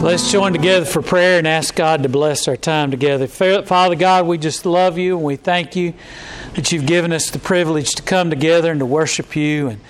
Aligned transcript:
Let's 0.00 0.32
join 0.32 0.54
together 0.54 0.86
for 0.86 1.02
prayer 1.02 1.36
and 1.36 1.46
ask 1.46 1.74
God 1.74 2.04
to 2.04 2.08
bless 2.08 2.48
our 2.48 2.56
time 2.56 2.90
together. 2.90 3.26
Father 3.26 3.94
God, 3.94 4.26
we 4.26 4.38
just 4.38 4.64
love 4.64 4.96
you 4.96 5.14
and 5.14 5.22
we 5.22 5.36
thank 5.36 5.76
you 5.76 5.92
that 6.54 6.72
you've 6.72 6.86
given 6.86 7.12
us 7.12 7.28
the 7.28 7.38
privilege 7.38 7.90
to 7.96 8.02
come 8.02 8.30
together 8.30 8.70
and 8.70 8.80
to 8.80 8.86
worship 8.86 9.36
you. 9.36 9.68
And 9.68 9.80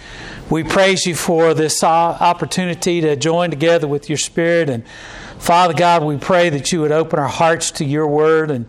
we 0.50 0.64
praise 0.64 1.06
you 1.06 1.14
for 1.14 1.54
this 1.54 1.84
opportunity 1.84 3.00
to 3.02 3.14
join 3.14 3.50
together 3.50 3.86
with 3.86 4.08
your 4.08 4.18
Spirit. 4.18 4.68
And 4.68 4.84
Father 5.38 5.74
God, 5.74 6.02
we 6.02 6.16
pray 6.16 6.50
that 6.50 6.72
you 6.72 6.80
would 6.80 6.90
open 6.90 7.20
our 7.20 7.28
hearts 7.28 7.70
to 7.72 7.84
your 7.84 8.08
word 8.08 8.50
and 8.50 8.66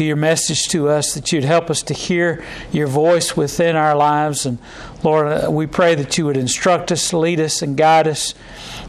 to 0.00 0.04
your 0.06 0.16
message 0.16 0.66
to 0.68 0.88
us, 0.88 1.12
that 1.12 1.30
you'd 1.30 1.44
help 1.44 1.68
us 1.68 1.82
to 1.82 1.92
hear 1.92 2.42
your 2.72 2.86
voice 2.86 3.36
within 3.36 3.76
our 3.76 3.94
lives. 3.94 4.46
And 4.46 4.56
Lord, 5.02 5.26
uh, 5.26 5.50
we 5.50 5.66
pray 5.66 5.94
that 5.94 6.16
you 6.16 6.24
would 6.24 6.38
instruct 6.38 6.90
us, 6.90 7.12
lead 7.12 7.38
us, 7.38 7.60
and 7.60 7.76
guide 7.76 8.08
us. 8.08 8.34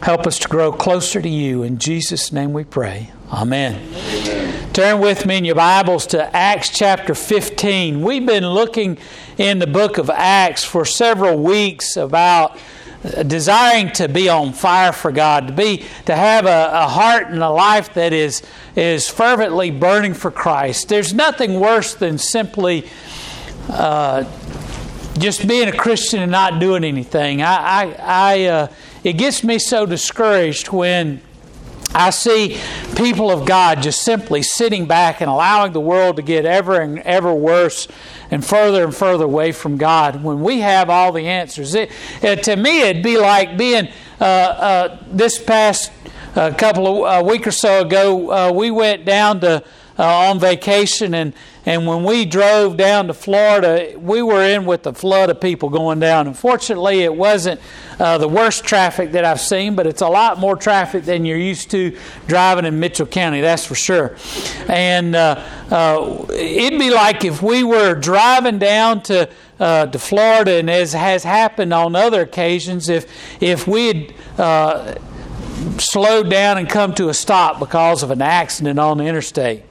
Help 0.01 0.25
us 0.25 0.39
to 0.39 0.47
grow 0.47 0.71
closer 0.71 1.21
to 1.21 1.27
you. 1.27 1.63
In 1.63 1.79
Jesus' 1.79 2.31
name 2.31 2.53
we 2.53 2.63
pray. 2.63 3.11
Amen. 3.29 3.85
Amen. 3.93 4.71
Turn 4.71 5.01
with 5.01 5.25
me 5.25 5.39
in 5.39 5.43
your 5.43 5.55
Bibles 5.55 6.07
to 6.07 6.33
Acts 6.33 6.69
chapter 6.69 7.13
15. 7.13 8.01
We've 8.01 8.25
been 8.25 8.47
looking 8.47 8.97
in 9.37 9.59
the 9.59 9.67
book 9.67 9.97
of 9.97 10.09
Acts 10.09 10.63
for 10.63 10.85
several 10.85 11.37
weeks 11.37 11.97
about 11.97 12.57
desiring 13.27 13.91
to 13.93 14.07
be 14.07 14.29
on 14.29 14.53
fire 14.53 14.91
for 14.91 15.11
God, 15.11 15.47
to 15.47 15.53
be 15.53 15.85
to 16.05 16.15
have 16.15 16.45
a, 16.45 16.69
a, 16.73 16.87
heart 16.87 17.27
and 17.27 17.41
a 17.41 17.49
life 17.49 17.93
that 17.95 18.13
is 18.13 18.43
is 18.75 19.09
fervently 19.09 19.71
burning 19.71 20.13
for 20.13 20.31
Christ. 20.31 20.89
There's 20.89 21.13
nothing 21.13 21.59
worse 21.59 21.93
than 21.93 22.17
simply 22.17 22.87
uh, 23.69 24.23
just 25.17 25.47
being 25.47 25.67
a 25.67 25.75
Christian 25.75 26.21
and 26.21 26.31
not 26.31 26.59
doing 26.59 26.83
anything. 26.83 27.41
I, 27.41 27.55
I, 27.55 27.95
I 27.99 28.43
uh, 28.45 28.67
it 29.03 29.13
gets 29.13 29.43
me 29.43 29.59
so 29.59 29.85
discouraged 29.85 30.69
when 30.69 31.21
I 31.93 32.11
see 32.11 32.57
people 32.95 33.29
of 33.29 33.45
God 33.45 33.81
just 33.81 34.03
simply 34.03 34.43
sitting 34.43 34.85
back 34.85 35.19
and 35.19 35.29
allowing 35.29 35.73
the 35.73 35.81
world 35.81 36.15
to 36.15 36.21
get 36.21 36.45
ever 36.45 36.79
and 36.79 36.99
ever 36.99 37.33
worse 37.33 37.87
and 38.29 38.45
further 38.45 38.85
and 38.85 38.95
further 38.95 39.25
away 39.25 39.51
from 39.51 39.77
God 39.77 40.23
when 40.23 40.41
we 40.41 40.61
have 40.61 40.89
all 40.89 41.11
the 41.11 41.27
answers. 41.27 41.75
It, 41.75 41.91
it, 42.21 42.43
to 42.43 42.55
me, 42.55 42.81
it'd 42.83 43.03
be 43.03 43.17
like 43.17 43.57
being 43.57 43.89
uh, 44.21 44.23
uh, 44.23 44.97
this 45.11 45.41
past 45.43 45.91
uh, 46.35 46.53
couple 46.53 47.05
of 47.05 47.25
a 47.25 47.27
week 47.27 47.47
or 47.47 47.51
so 47.51 47.81
ago, 47.81 48.31
uh, 48.31 48.51
we 48.51 48.71
went 48.71 49.05
down 49.05 49.41
to 49.41 49.63
uh, 49.99 50.29
on 50.29 50.39
vacation 50.39 51.13
and 51.13 51.33
and 51.63 51.85
when 51.85 52.03
we 52.03 52.25
drove 52.25 52.75
down 52.75 53.07
to 53.07 53.13
Florida, 53.13 53.93
we 53.99 54.23
were 54.23 54.41
in 54.41 54.65
with 54.65 54.87
a 54.87 54.93
flood 54.93 55.29
of 55.29 55.39
people 55.39 55.69
going 55.69 55.99
down. 55.99 56.25
Unfortunately, 56.25 57.01
it 57.01 57.13
wasn't 57.13 57.61
uh, 57.99 58.17
the 58.17 58.27
worst 58.27 58.63
traffic 58.63 59.11
that 59.11 59.25
I've 59.25 59.39
seen, 59.39 59.75
but 59.75 59.85
it's 59.85 60.01
a 60.01 60.07
lot 60.07 60.39
more 60.39 60.55
traffic 60.55 61.03
than 61.03 61.23
you're 61.23 61.37
used 61.37 61.69
to 61.71 61.95
driving 62.25 62.65
in 62.65 62.79
Mitchell 62.79 63.05
County, 63.05 63.41
that's 63.41 63.63
for 63.63 63.75
sure. 63.75 64.17
And 64.67 65.15
uh, 65.15 65.43
uh, 65.69 66.25
it'd 66.31 66.79
be 66.79 66.89
like 66.89 67.23
if 67.25 67.43
we 67.43 67.63
were 67.63 67.93
driving 67.93 68.57
down 68.57 69.03
to 69.03 69.29
uh, 69.59 69.85
to 69.85 69.99
Florida, 69.99 70.53
and 70.53 70.67
as 70.67 70.93
has 70.93 71.23
happened 71.23 71.71
on 71.71 71.95
other 71.95 72.21
occasions, 72.21 72.89
if 72.89 73.05
if 73.39 73.67
we 73.67 73.87
had 73.87 74.13
uh, 74.39 74.95
slowed 75.79 76.29
down 76.29 76.57
and 76.57 76.69
come 76.69 76.93
to 76.95 77.09
a 77.09 77.13
stop 77.13 77.59
because 77.59 78.03
of 78.03 78.11
an 78.11 78.21
accident 78.21 78.79
on 78.79 78.97
the 78.97 79.05
interstate 79.05 79.63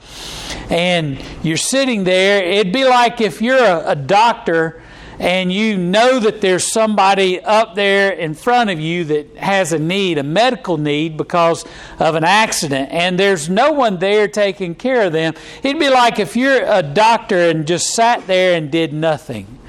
and 0.70 1.18
you're 1.42 1.56
sitting 1.56 2.04
there, 2.04 2.42
it'd 2.42 2.72
be 2.72 2.84
like 2.84 3.20
if 3.20 3.42
you're 3.42 3.58
a, 3.58 3.90
a 3.90 3.96
doctor 3.96 4.82
and 5.18 5.52
you 5.52 5.76
know 5.76 6.18
that 6.18 6.40
there's 6.40 6.72
somebody 6.72 7.40
up 7.40 7.74
there 7.74 8.10
in 8.10 8.32
front 8.32 8.70
of 8.70 8.80
you 8.80 9.04
that 9.04 9.36
has 9.36 9.72
a 9.72 9.78
need, 9.78 10.16
a 10.16 10.22
medical 10.22 10.78
need 10.78 11.16
because 11.18 11.66
of 11.98 12.14
an 12.14 12.24
accident, 12.24 12.90
and 12.90 13.18
there's 13.18 13.50
no 13.50 13.72
one 13.72 13.98
there 13.98 14.28
taking 14.28 14.74
care 14.74 15.02
of 15.02 15.12
them. 15.12 15.34
It'd 15.62 15.78
be 15.78 15.90
like 15.90 16.18
if 16.18 16.36
you're 16.36 16.62
a 16.64 16.82
doctor 16.82 17.50
and 17.50 17.66
just 17.66 17.94
sat 17.94 18.26
there 18.26 18.56
and 18.56 18.70
did 18.70 18.94
nothing. 18.94 19.59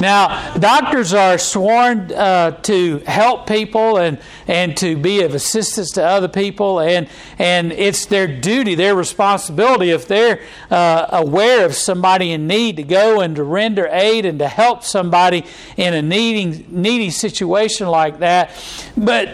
Now, 0.00 0.56
doctors 0.56 1.12
are 1.12 1.38
sworn 1.38 2.12
uh, 2.12 2.52
to 2.62 2.98
help 3.00 3.48
people 3.48 3.96
and, 3.96 4.18
and 4.46 4.76
to 4.76 4.96
be 4.96 5.22
of 5.22 5.34
assistance 5.34 5.90
to 5.92 6.04
other 6.04 6.28
people, 6.28 6.78
and, 6.78 7.08
and 7.38 7.72
it's 7.72 8.06
their 8.06 8.28
duty, 8.28 8.76
their 8.76 8.94
responsibility, 8.94 9.90
if 9.90 10.06
they're 10.06 10.40
uh, 10.70 11.06
aware 11.10 11.66
of 11.66 11.74
somebody 11.74 12.30
in 12.30 12.46
need, 12.46 12.76
to 12.76 12.84
go 12.84 13.20
and 13.20 13.34
to 13.36 13.42
render 13.42 13.88
aid 13.90 14.24
and 14.24 14.38
to 14.38 14.46
help 14.46 14.84
somebody 14.84 15.44
in 15.76 15.94
a 15.94 16.02
needing, 16.02 16.64
needy 16.70 17.10
situation 17.10 17.88
like 17.88 18.20
that. 18.20 18.50
But 18.96 19.30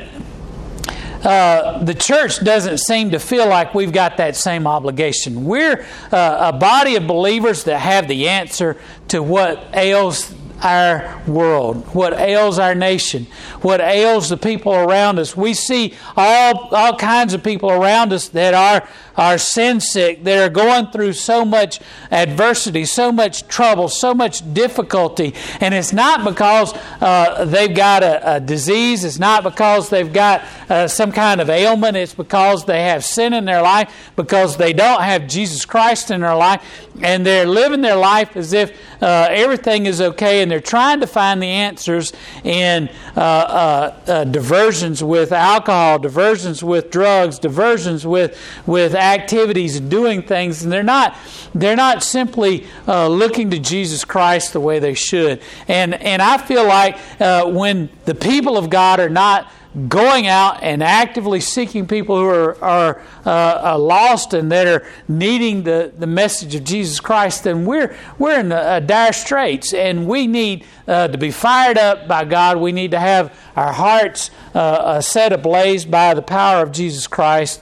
uh, 1.25 1.83
the 1.83 1.95
church 1.95 2.45
doesn't 2.45 2.79
seem 2.79 3.11
to 3.11 3.19
feel 3.19 3.49
like 3.49 3.75
we've 3.75 3.93
got 3.93 4.19
that 4.19 4.37
same 4.37 4.67
obligation. 4.67 5.45
We're 5.45 5.87
uh, 6.13 6.53
a 6.53 6.57
body 6.57 6.97
of 6.97 7.07
believers 7.07 7.65
that 7.65 7.79
have 7.79 8.09
the 8.09 8.29
answer 8.29 8.77
to 9.09 9.23
what 9.23 9.71
ails 9.75 10.35
our 10.63 11.23
world, 11.27 11.85
what 11.95 12.13
ails 12.15 12.59
our 12.59 12.75
nation, 12.75 13.27
what 13.61 13.81
ails 13.81 14.29
the 14.29 14.37
people 14.37 14.75
around 14.75 15.19
us. 15.19 15.37
We 15.37 15.55
see 15.55 15.95
all, 16.17 16.69
all 16.75 16.97
kinds 16.97 17.35
of 17.35 17.43
people 17.43 17.71
around 17.71 18.13
us 18.13 18.29
that 18.29 18.55
are, 18.55 18.89
are 19.17 19.39
sin 19.39 19.81
sick, 19.81 20.25
that 20.25 20.39
are 20.39 20.53
going 20.53 20.87
through 20.89 21.13
so 21.13 21.45
much 21.45 21.81
adversity, 22.11 22.85
so 22.85 23.13
much 23.13 23.47
trouble, 23.49 23.89
so 23.89 24.15
much 24.15 24.55
difficulty. 24.55 25.35
And 25.61 25.75
it's 25.75 25.93
not 25.93 26.25
because 26.25 26.75
uh, 27.01 27.45
they've 27.45 27.75
got 27.75 28.03
a, 28.03 28.37
a, 28.37 28.41
disease, 28.41 29.05
it's 29.05 29.19
not 29.19 29.45
because 29.45 29.89
they've 29.89 30.13
got 30.13 30.43
uh, 30.69 30.89
some 30.89 31.13
kind 31.13 31.41
of 31.41 31.49
ailment, 31.49 31.97
it's 31.97 32.15
because 32.15 32.65
they 32.65 32.83
have 32.83 33.05
sin 33.05 33.33
in 33.33 33.45
their 33.45 33.63
life, 33.63 34.13
because 34.17 34.57
they 34.57 34.73
don't 34.73 35.03
have 35.03 35.27
Jesus 35.27 35.65
Christ 35.65 36.11
in 36.11 36.21
their 36.21 36.37
life, 36.37 36.63
and 37.03 37.25
they're 37.25 37.47
living 37.47 37.81
their 37.81 37.97
life 37.97 38.37
as 38.37 38.53
if 38.53 38.73
uh, 39.03 39.29
everything 39.31 39.87
is 39.87 40.01
okay. 40.01 40.43
And 40.43 40.51
they're 40.51 40.61
trying 40.61 41.01
to 41.01 41.07
find 41.07 41.43
the 41.43 41.47
answers 41.47 42.13
in 42.43 42.89
uh, 43.17 43.21
uh, 43.21 44.01
uh, 44.07 44.25
diversions 44.25 45.03
with 45.03 45.33
alcohol, 45.33 45.99
diversions 45.99 46.63
with 46.63 46.91
drugs, 46.91 47.39
diversions 47.39 48.07
with 48.07 48.39
with 48.67 48.95
activities, 49.05 49.79
doing 49.81 50.23
things, 50.23 50.63
and 50.63 50.73
they're 50.73 50.83
not 50.83 51.17
they're 51.55 51.77
not 51.77 52.03
simply 52.03 52.67
uh, 52.89 53.09
looking 53.09 53.51
to 53.51 53.59
Jesus 53.59 54.05
Christ 54.05 54.53
the 54.53 54.61
way 54.61 54.79
they 54.79 54.95
should. 54.95 55.41
And 55.69 55.95
and 55.95 56.21
I 56.21 56.39
feel 56.39 56.67
like 56.67 56.99
uh, 57.21 57.47
when 57.47 57.89
the 58.05 58.15
people 58.15 58.57
of 58.57 58.71
God 58.71 59.01
are 59.01 59.11
not 59.11 59.51
going 59.89 60.27
out 60.29 60.63
and 60.63 60.83
actively 60.83 61.41
seeking 61.41 61.87
people 61.87 62.17
who 62.17 62.27
are, 62.27 62.63
are 62.63 63.03
uh, 63.27 63.77
lost 63.77 64.33
and 64.33 64.51
that 64.53 64.67
are 64.69 64.87
needing 65.09 65.65
the, 65.65 65.93
the 65.99 66.07
message 66.07 66.55
of 66.55 66.63
Jesus 66.63 67.01
Christ, 67.01 67.45
then 67.45 67.67
we're, 67.67 67.97
we're 68.19 68.39
in 68.39 68.51
dire 68.87 69.13
straits 69.13 69.75
and 69.75 70.07
we 70.07 70.29
need 70.29 70.65
uh, 70.87 71.09
to 71.09 71.19
be 71.19 71.33
fired 71.33 71.77
up 71.77 72.07
by 72.07 72.25
God. 72.25 72.59
We 72.59 72.71
need 72.71 72.93
to 72.93 73.01
have 73.01 73.37
our 73.57 73.73
hearts 73.73 74.31
uh, 74.55 74.59
uh 74.59 75.01
set 75.01 75.33
ablaze 75.33 75.85
by 75.85 76.15
the 76.15 76.23
power 76.23 76.63
of 76.63 76.71
Jesus 76.71 77.07
Christ 77.07 77.61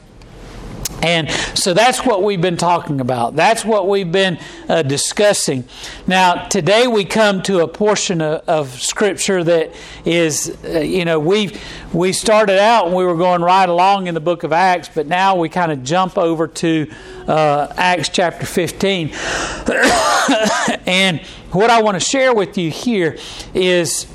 and 1.02 1.28
so 1.58 1.74
that's 1.74 2.06
what 2.06 2.22
we've 2.22 2.40
been 2.40 2.56
talking 2.56 3.00
about. 3.00 3.34
That's 3.34 3.64
what 3.64 3.88
we've 3.88 4.10
been 4.10 4.38
uh, 4.68 4.82
discussing. 4.82 5.64
Now, 6.06 6.46
today 6.46 6.86
we 6.86 7.04
come 7.04 7.42
to 7.42 7.60
a 7.60 7.68
portion 7.68 8.20
of, 8.20 8.48
of 8.48 8.80
Scripture 8.80 9.42
that 9.42 9.74
is, 10.04 10.56
uh, 10.64 10.78
you 10.78 11.04
know, 11.04 11.18
we 11.18 11.56
we 11.92 12.12
started 12.12 12.58
out 12.58 12.86
and 12.86 12.94
we 12.94 13.04
were 13.04 13.16
going 13.16 13.42
right 13.42 13.68
along 13.68 14.06
in 14.06 14.14
the 14.14 14.20
book 14.20 14.44
of 14.44 14.52
Acts, 14.52 14.88
but 14.94 15.06
now 15.06 15.36
we 15.36 15.48
kind 15.48 15.72
of 15.72 15.82
jump 15.82 16.16
over 16.16 16.46
to 16.46 16.90
uh, 17.26 17.72
Acts 17.76 18.08
chapter 18.08 18.46
15. 18.46 19.08
and 20.86 21.20
what 21.50 21.68
I 21.68 21.82
want 21.82 22.00
to 22.00 22.04
share 22.04 22.32
with 22.32 22.56
you 22.56 22.70
here 22.70 23.18
is 23.54 24.06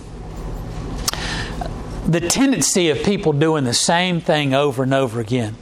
the 2.08 2.22
tendency 2.22 2.90
of 2.90 3.04
people 3.04 3.34
doing 3.34 3.66
the 3.66 3.74
same 3.74 4.22
thing 4.22 4.54
over 4.54 4.84
and 4.84 4.94
over 4.94 5.20
again. 5.20 5.54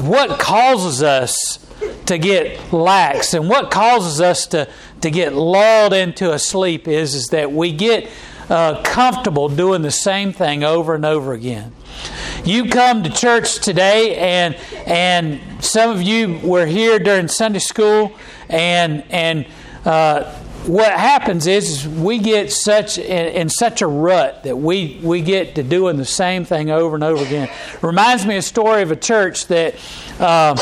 What 0.00 0.38
causes 0.38 1.02
us 1.02 1.66
to 2.06 2.16
get 2.16 2.72
lax 2.72 3.34
and 3.34 3.48
what 3.48 3.70
causes 3.70 4.20
us 4.20 4.46
to, 4.48 4.68
to 5.00 5.10
get 5.10 5.34
lulled 5.34 5.92
into 5.92 6.32
a 6.32 6.38
sleep 6.38 6.86
is, 6.86 7.14
is 7.14 7.26
that 7.28 7.52
we 7.52 7.72
get 7.72 8.08
uh, 8.48 8.82
comfortable 8.82 9.48
doing 9.48 9.82
the 9.82 9.90
same 9.90 10.32
thing 10.32 10.64
over 10.64 10.94
and 10.94 11.04
over 11.04 11.32
again. 11.32 11.72
You 12.44 12.68
come 12.70 13.02
to 13.02 13.10
church 13.10 13.56
today, 13.60 14.16
and 14.16 14.56
and 14.86 15.40
some 15.62 15.90
of 15.90 16.00
you 16.02 16.40
were 16.42 16.64
here 16.64 16.98
during 16.98 17.28
Sunday 17.28 17.58
school, 17.58 18.12
and 18.48 19.04
and 19.10 19.46
uh, 19.84 20.34
what 20.66 20.92
happens 20.92 21.46
is, 21.46 21.70
is 21.70 21.88
we 21.88 22.18
get 22.18 22.52
such 22.52 22.98
in, 22.98 23.26
in, 23.34 23.48
such 23.48 23.82
a 23.82 23.86
rut 23.86 24.44
that 24.44 24.56
we 24.56 25.00
we 25.02 25.22
get 25.22 25.54
to 25.54 25.62
doing 25.62 25.96
the 25.96 26.04
same 26.04 26.44
thing 26.44 26.70
over 26.70 26.94
and 26.94 27.04
over 27.04 27.24
again. 27.24 27.48
Reminds 27.82 28.26
me 28.26 28.34
of 28.34 28.40
a 28.40 28.42
story 28.42 28.82
of 28.82 28.90
a 28.90 28.96
church 28.96 29.46
that 29.46 29.74
uh, 30.18 30.54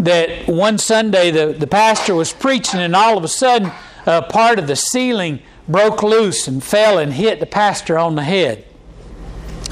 that 0.00 0.46
one 0.46 0.78
Sunday 0.78 1.30
the 1.30 1.52
the 1.52 1.66
pastor 1.66 2.14
was 2.14 2.32
preaching 2.32 2.80
and 2.80 2.94
all 2.94 3.16
of 3.18 3.24
a 3.24 3.28
sudden 3.28 3.72
uh, 4.06 4.22
part 4.22 4.58
of 4.58 4.66
the 4.66 4.76
ceiling 4.76 5.40
broke 5.66 6.02
loose 6.02 6.46
and 6.46 6.62
fell 6.62 6.98
and 6.98 7.12
hit 7.12 7.40
the 7.40 7.46
pastor 7.46 7.98
on 7.98 8.14
the 8.14 8.22
head 8.22 8.65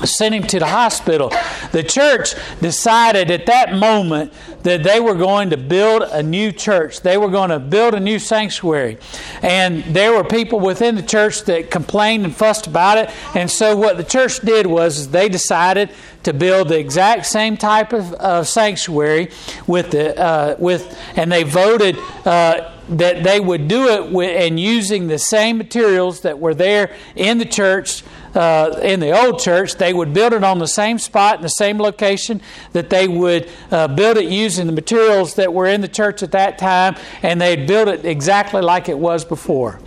sent 0.04 0.34
him 0.34 0.42
to 0.44 0.58
the 0.58 0.66
hospital. 0.66 1.32
The 1.72 1.82
church 1.82 2.34
decided 2.60 3.30
at 3.30 3.46
that 3.46 3.74
moment 3.74 4.32
that 4.62 4.82
they 4.82 4.98
were 4.98 5.14
going 5.14 5.50
to 5.50 5.56
build 5.56 6.02
a 6.02 6.22
new 6.22 6.50
church. 6.50 7.00
They 7.00 7.16
were 7.16 7.30
going 7.30 7.50
to 7.50 7.58
build 7.58 7.94
a 7.94 8.00
new 8.00 8.18
sanctuary. 8.18 8.98
And 9.42 9.84
there 9.84 10.12
were 10.12 10.24
people 10.24 10.58
within 10.58 10.94
the 10.94 11.02
church 11.02 11.42
that 11.44 11.70
complained 11.70 12.24
and 12.24 12.34
fussed 12.34 12.66
about 12.66 12.98
it. 12.98 13.10
And 13.34 13.50
so 13.50 13.76
what 13.76 13.96
the 13.96 14.04
church 14.04 14.40
did 14.40 14.66
was 14.66 15.10
they 15.10 15.28
decided 15.28 15.90
to 16.24 16.32
build 16.32 16.68
the 16.68 16.78
exact 16.78 17.26
same 17.26 17.56
type 17.56 17.92
of, 17.92 18.12
of 18.14 18.48
sanctuary 18.48 19.30
with 19.66 19.90
the 19.90 20.18
uh, 20.18 20.56
with 20.58 20.98
and 21.16 21.30
they 21.30 21.42
voted 21.42 21.98
uh, 22.24 22.72
that 22.88 23.22
they 23.22 23.40
would 23.40 23.68
do 23.68 23.88
it 23.88 24.10
with, 24.10 24.30
and 24.30 24.58
using 24.58 25.06
the 25.06 25.18
same 25.18 25.58
materials 25.58 26.20
that 26.20 26.38
were 26.38 26.54
there 26.54 26.94
in 27.14 27.38
the 27.38 27.44
church 27.44 28.02
uh, 28.34 28.80
in 28.82 29.00
the 29.00 29.10
old 29.10 29.40
church, 29.40 29.76
they 29.76 29.92
would 29.92 30.12
build 30.12 30.32
it 30.32 30.44
on 30.44 30.58
the 30.58 30.68
same 30.68 30.98
spot 30.98 31.36
in 31.36 31.42
the 31.42 31.48
same 31.48 31.78
location, 31.78 32.40
that 32.72 32.90
they 32.90 33.08
would 33.08 33.50
uh, 33.70 33.88
build 33.88 34.16
it 34.16 34.30
using 34.30 34.66
the 34.66 34.72
materials 34.72 35.34
that 35.34 35.52
were 35.52 35.66
in 35.66 35.80
the 35.80 35.88
church 35.88 36.22
at 36.22 36.32
that 36.32 36.58
time, 36.58 36.96
and 37.22 37.40
they'd 37.40 37.66
build 37.66 37.88
it 37.88 38.04
exactly 38.04 38.60
like 38.60 38.88
it 38.88 38.98
was 38.98 39.24
before. 39.24 39.80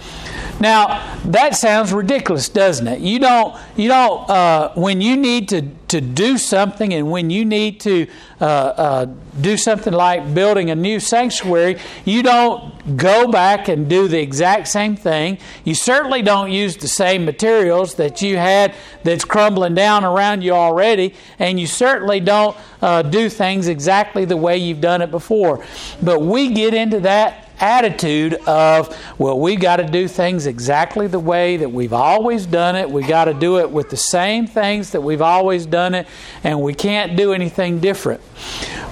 Now 0.59 1.19
that 1.25 1.55
sounds 1.55 1.93
ridiculous, 1.93 2.49
doesn't 2.49 2.87
it? 2.87 2.99
You 2.99 3.19
don't, 3.19 3.55
you 3.75 3.89
don't. 3.89 4.29
Uh, 4.29 4.73
when 4.73 5.01
you 5.01 5.15
need 5.15 5.49
to 5.49 5.61
to 5.89 6.01
do 6.01 6.37
something, 6.37 6.93
and 6.93 7.09
when 7.09 7.29
you 7.29 7.45
need 7.45 7.79
to 7.81 8.07
uh, 8.41 8.45
uh, 8.45 9.05
do 9.39 9.55
something 9.55 9.93
like 9.93 10.33
building 10.33 10.69
a 10.69 10.75
new 10.75 10.99
sanctuary, 10.99 11.77
you 12.03 12.23
don't 12.23 12.97
go 12.97 13.31
back 13.31 13.67
and 13.67 13.89
do 13.89 14.07
the 14.07 14.19
exact 14.19 14.67
same 14.67 14.95
thing. 14.95 15.37
You 15.63 15.75
certainly 15.75 16.21
don't 16.21 16.51
use 16.51 16.77
the 16.77 16.87
same 16.87 17.25
materials 17.25 17.95
that 17.95 18.21
you 18.21 18.37
had 18.37 18.75
that's 19.03 19.25
crumbling 19.25 19.75
down 19.75 20.03
around 20.03 20.43
you 20.43 20.51
already, 20.51 21.13
and 21.39 21.59
you 21.59 21.67
certainly 21.67 22.19
don't 22.19 22.57
uh, 22.81 23.01
do 23.01 23.29
things 23.29 23.67
exactly 23.67 24.25
the 24.25 24.37
way 24.37 24.57
you've 24.57 24.81
done 24.81 25.01
it 25.01 25.11
before. 25.11 25.63
But 26.01 26.21
we 26.21 26.53
get 26.53 26.73
into 26.73 26.99
that 27.01 27.46
attitude 27.59 28.35
of, 28.45 28.95
well, 29.17 29.39
we've 29.39 29.59
got 29.59 29.77
to 29.77 29.85
do 29.85 30.07
things 30.07 30.45
exactly 30.45 31.07
the 31.07 31.19
way 31.19 31.57
that 31.57 31.71
we've 31.71 31.93
always 31.93 32.45
done 32.45 32.75
it. 32.75 32.89
We've 32.89 33.07
got 33.07 33.25
to 33.25 33.33
do 33.33 33.59
it 33.59 33.71
with 33.71 33.89
the 33.89 33.97
same 33.97 34.47
things 34.47 34.91
that 34.91 35.01
we've 35.01 35.21
always 35.21 35.65
done 35.65 35.95
it, 35.95 36.07
and 36.43 36.61
we 36.61 36.73
can't 36.73 37.15
do 37.15 37.33
anything 37.33 37.79
different. 37.79 38.21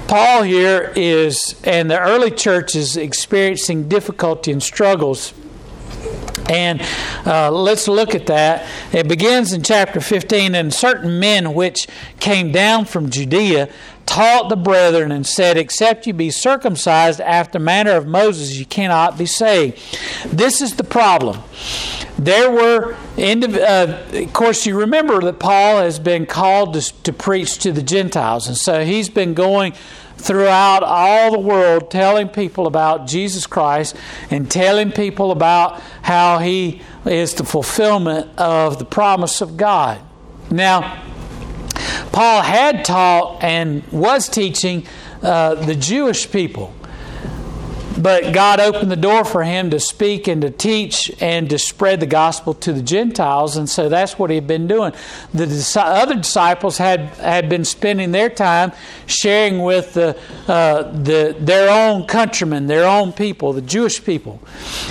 Paul 0.07 0.43
here 0.43 0.93
is, 0.95 1.59
and 1.63 1.89
the 1.89 1.99
early 1.99 2.31
church 2.31 2.75
is 2.75 2.95
experiencing 2.97 3.89
difficulty 3.89 4.51
and 4.51 4.61
struggles. 4.61 5.33
And 6.49 6.81
uh, 7.25 7.51
let's 7.51 7.87
look 7.87 8.13
at 8.13 8.27
that. 8.27 8.67
It 8.93 9.07
begins 9.07 9.53
in 9.53 9.63
chapter 9.63 9.99
15. 9.99 10.53
And 10.53 10.73
certain 10.73 11.19
men 11.19 11.53
which 11.53 11.87
came 12.19 12.51
down 12.51 12.85
from 12.85 13.09
Judea 13.09 13.69
taught 14.05 14.49
the 14.49 14.55
brethren 14.55 15.11
and 15.11 15.25
said, 15.25 15.57
Except 15.57 16.07
you 16.07 16.13
be 16.13 16.31
circumcised 16.31 17.19
after 17.21 17.59
the 17.59 17.65
manner 17.65 17.91
of 17.91 18.07
Moses, 18.07 18.57
you 18.57 18.65
cannot 18.65 19.17
be 19.17 19.25
saved. 19.25 19.81
This 20.25 20.61
is 20.61 20.75
the 20.75 20.83
problem. 20.83 21.41
There 22.17 22.49
were, 22.49 22.95
uh, 23.17 24.03
of 24.13 24.33
course, 24.33 24.65
you 24.65 24.79
remember 24.79 25.19
that 25.21 25.39
Paul 25.39 25.79
has 25.79 25.99
been 25.99 26.25
called 26.25 26.73
to, 26.75 27.03
to 27.03 27.11
preach 27.11 27.57
to 27.59 27.71
the 27.71 27.83
Gentiles, 27.83 28.47
and 28.47 28.55
so 28.55 28.85
he's 28.85 29.09
been 29.09 29.33
going 29.33 29.73
throughout 30.17 30.81
all 30.81 31.31
the 31.31 31.39
world 31.39 31.91
telling 31.91 32.29
people 32.29 32.67
about 32.67 33.05
Jesus 33.05 33.45
Christ 33.45 33.95
and 34.31 34.49
telling 34.49 34.91
people 34.91 35.31
about 35.31 35.81
how 36.01 36.39
he 36.39 36.81
is 37.05 37.33
the 37.33 37.43
fulfillment 37.43 38.29
of 38.39 38.79
the 38.79 38.85
promise 38.85 39.41
of 39.41 39.57
God. 39.57 39.99
Now, 40.49 41.04
Paul 42.11 42.41
had 42.41 42.85
taught 42.85 43.43
and 43.43 43.83
was 43.91 44.29
teaching 44.29 44.85
uh, 45.21 45.55
the 45.55 45.75
Jewish 45.75 46.29
people. 46.29 46.73
But 47.97 48.33
God 48.33 48.59
opened 48.59 48.91
the 48.91 48.97
door 48.97 49.23
for 49.23 49.43
him 49.43 49.69
to 49.69 49.79
speak 49.79 50.27
and 50.27 50.41
to 50.41 50.49
teach 50.49 51.11
and 51.21 51.49
to 51.49 51.57
spread 51.57 52.01
the 52.01 52.05
gospel 52.05 52.53
to 52.55 52.73
the 52.73 52.81
Gentiles, 52.81 53.55
and 53.55 53.69
so 53.69 53.87
that's 53.87 54.19
what 54.19 54.29
he 54.29 54.35
had 54.35 54.47
been 54.47 54.67
doing. 54.67 54.93
The 55.33 55.81
other 55.81 56.15
disciples 56.15 56.77
had, 56.77 57.01
had 57.15 57.47
been 57.47 57.63
spending 57.63 58.11
their 58.11 58.29
time 58.29 58.73
sharing 59.05 59.61
with 59.61 59.93
the, 59.93 60.17
uh, 60.47 60.83
the, 60.91 61.35
their 61.39 61.69
own 61.69 62.05
countrymen, 62.05 62.67
their 62.67 62.85
own 62.85 63.13
people, 63.13 63.53
the 63.53 63.61
Jewish 63.61 64.03
people. 64.03 64.41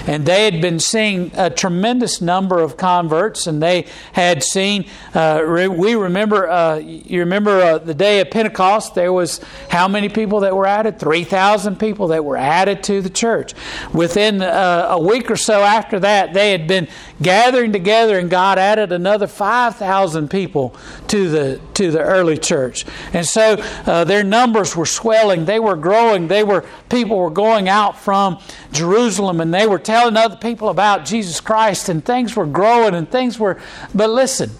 And 0.06 0.24
they 0.24 0.44
had 0.44 0.62
been 0.62 0.80
seeing 0.80 1.30
a 1.34 1.50
tremendous 1.50 2.22
number 2.22 2.60
of 2.60 2.78
converts, 2.78 3.46
and 3.46 3.62
they 3.62 3.86
had 4.12 4.42
seen, 4.42 4.86
uh, 5.12 5.42
we 5.44 5.94
remember, 5.94 6.48
uh, 6.48 6.76
you 6.76 7.20
remember 7.20 7.60
uh, 7.60 7.78
the 7.78 7.94
day 7.94 8.20
of 8.20 8.30
Pentecost, 8.30 8.94
there 8.94 9.12
was 9.12 9.40
how 9.68 9.88
many 9.88 10.08
people 10.08 10.40
that 10.40 10.56
were 10.56 10.66
added? 10.66 10.98
3,000 10.98 11.78
people 11.78 12.08
that 12.08 12.24
were 12.24 12.36
added 12.36 12.82
to 12.84 12.93
the 13.00 13.10
church. 13.10 13.54
Within 13.92 14.42
uh, 14.42 14.88
a 14.90 15.00
week 15.00 15.30
or 15.30 15.36
so 15.36 15.62
after 15.62 16.00
that, 16.00 16.34
they 16.34 16.52
had 16.52 16.66
been 16.66 16.88
gathering 17.22 17.72
together, 17.72 18.18
and 18.18 18.30
God 18.30 18.58
added 18.58 18.92
another 18.92 19.26
5,000 19.26 20.28
people 20.28 20.74
to 21.08 21.28
the, 21.28 21.60
to 21.74 21.90
the 21.90 22.00
early 22.00 22.36
church. 22.36 22.84
And 23.12 23.26
so 23.26 23.56
uh, 23.86 24.04
their 24.04 24.24
numbers 24.24 24.76
were 24.76 24.86
swelling, 24.86 25.44
they 25.44 25.60
were 25.60 25.76
growing, 25.76 26.28
they 26.28 26.44
were, 26.44 26.64
people 26.88 27.18
were 27.18 27.30
going 27.30 27.68
out 27.68 27.98
from 27.98 28.38
Jerusalem 28.72 29.40
and 29.40 29.52
they 29.52 29.66
were 29.66 29.78
telling 29.78 30.16
other 30.16 30.36
people 30.36 30.68
about 30.68 31.04
Jesus 31.04 31.40
Christ, 31.40 31.88
and 31.88 32.04
things 32.04 32.36
were 32.36 32.46
growing 32.46 32.94
and 32.94 33.10
things 33.10 33.38
were. 33.38 33.60
But 33.94 34.10
listen, 34.10 34.50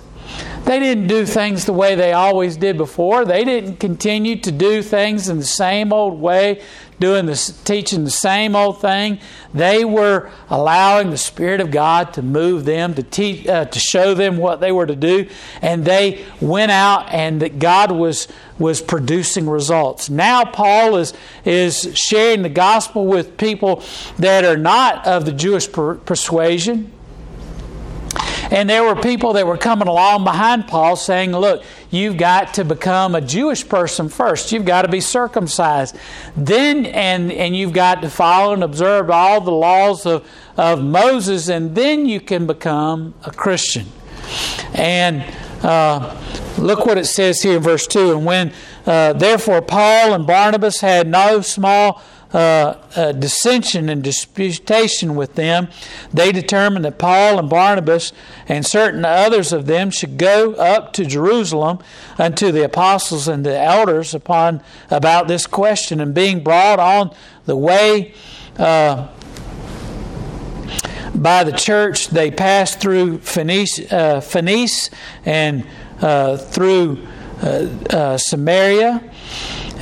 they 0.64 0.78
didn't 0.78 1.08
do 1.08 1.26
things 1.26 1.66
the 1.66 1.72
way 1.75 1.94
they 1.94 2.12
always 2.12 2.56
did 2.56 2.78
before. 2.78 3.25
They 3.25 3.44
didn't 3.44 3.76
continue 3.76 4.36
to 4.36 4.50
do 4.50 4.82
things 4.82 5.28
in 5.28 5.38
the 5.38 5.44
same 5.44 5.92
old 5.92 6.19
way, 6.19 6.62
doing 6.98 7.26
the 7.26 7.54
teaching 7.64 8.04
the 8.04 8.10
same 8.10 8.56
old 8.56 8.81
thing. 8.81 9.19
They 9.52 9.84
were 9.84 10.31
allowing 10.48 11.11
the 11.11 11.18
Spirit 11.18 11.61
of 11.61 11.70
God 11.70 12.14
to 12.14 12.23
move 12.23 12.64
them, 12.64 12.94
to 12.94 13.02
teach, 13.02 13.47
uh, 13.47 13.66
to 13.66 13.78
show 13.78 14.14
them 14.14 14.38
what 14.38 14.61
they 14.61 14.73
were 14.73 14.87
to 14.87 14.97
do, 14.97 15.28
and 15.61 15.85
they 15.85 16.25
went 16.40 16.73
out, 16.73 17.12
and 17.12 17.42
that 17.42 17.59
God 17.59 17.92
was 17.92 18.28
was 18.59 18.80
producing 18.80 19.49
results. 19.49 20.09
Now 20.09 20.44
Paul 20.47 20.97
is 20.97 21.12
is 21.44 21.90
sharing 21.94 22.40
the 22.40 22.49
gospel 22.49 23.06
with 23.06 23.37
people 23.37 23.82
that 24.18 24.44
are 24.47 24.56
not 24.56 25.06
of 25.06 25.26
the 25.26 25.32
Jewish 25.32 25.70
per- 25.70 25.97
persuasion 25.97 26.90
and 28.54 28.70
there 28.70 28.84
were 28.84 28.94
people 28.94 29.32
that 29.32 29.49
were 29.49 29.56
coming 29.56 29.88
along 29.88 30.23
behind 30.23 30.68
Paul 30.68 30.94
saying, 30.94 31.32
Look, 31.32 31.64
you've 31.90 32.16
got 32.16 32.54
to 32.54 32.64
become 32.64 33.16
a 33.16 33.20
Jewish 33.20 33.68
person 33.68 34.08
first. 34.08 34.52
You've 34.52 34.64
got 34.64 34.82
to 34.82 34.88
be 34.88 35.00
circumcised. 35.00 35.96
Then, 36.37 36.87
and, 36.87 37.32
and 37.32 37.56
you've 37.56 37.73
got 37.73 38.00
to 38.02 38.08
follow 38.08 38.54
and 38.54 38.62
observe 38.62 39.11
all 39.11 39.40
the 39.40 39.50
laws 39.50 40.06
of, 40.06 40.25
of 40.56 40.80
Moses, 40.80 41.49
and 41.49 41.75
then 41.75 42.06
you 42.06 42.20
can 42.20 42.46
become 42.46 43.14
a 43.25 43.32
Christian. 43.32 43.87
And 44.73 45.25
uh, 45.64 46.16
look 46.56 46.87
what 46.87 46.96
it 46.96 47.06
says 47.06 47.42
here 47.42 47.56
in 47.56 47.62
verse 47.62 47.88
2 47.88 48.12
And 48.12 48.25
when 48.25 48.52
uh, 48.87 49.14
therefore 49.14 49.62
Paul 49.62 50.14
and 50.14 50.28
Barnabas 50.28 50.80
had 50.80 51.08
no 51.08 51.40
small 51.40 52.00
uh, 52.35 52.76
uh, 52.97 53.12
dissension 53.12 53.88
and 53.88 54.03
disputation 54.03 55.14
with 55.14 55.37
them, 55.37 55.69
they 56.12 56.33
determined 56.33 56.85
that 56.85 56.99
Paul 56.99 57.38
and 57.38 57.49
Barnabas 57.49 58.12
and 58.49 58.67
certain 58.67 59.05
others 59.05 59.53
of 59.53 59.67
them 59.67 59.88
should 59.91 60.19
go 60.19 60.55
up 60.55 60.93
to 60.95 61.05
Jerusalem 61.05 61.79
unto 62.19 62.50
the 62.50 62.64
apostles 62.64 63.29
and 63.29 63.47
the 63.47 63.57
elders 63.57 64.14
upon 64.14 64.64
about 64.91 65.29
this 65.29 65.47
question. 65.47 66.00
And 66.00 66.12
being 66.12 66.43
brought 66.43 66.81
on 66.81 67.14
the 67.45 67.57
way 67.57 68.14
uh, 68.59 69.07
by 71.14 71.45
the 71.45 71.53
church, 71.53 72.09
they 72.09 72.33
passed 72.33 72.81
through 72.81 73.19
Phoenice, 73.19 73.79
uh, 73.93 74.21
Phoenice 74.21 74.91
and 75.25 75.64
uh, 76.00 76.37
through 76.37 77.07
Samaria 78.17 79.09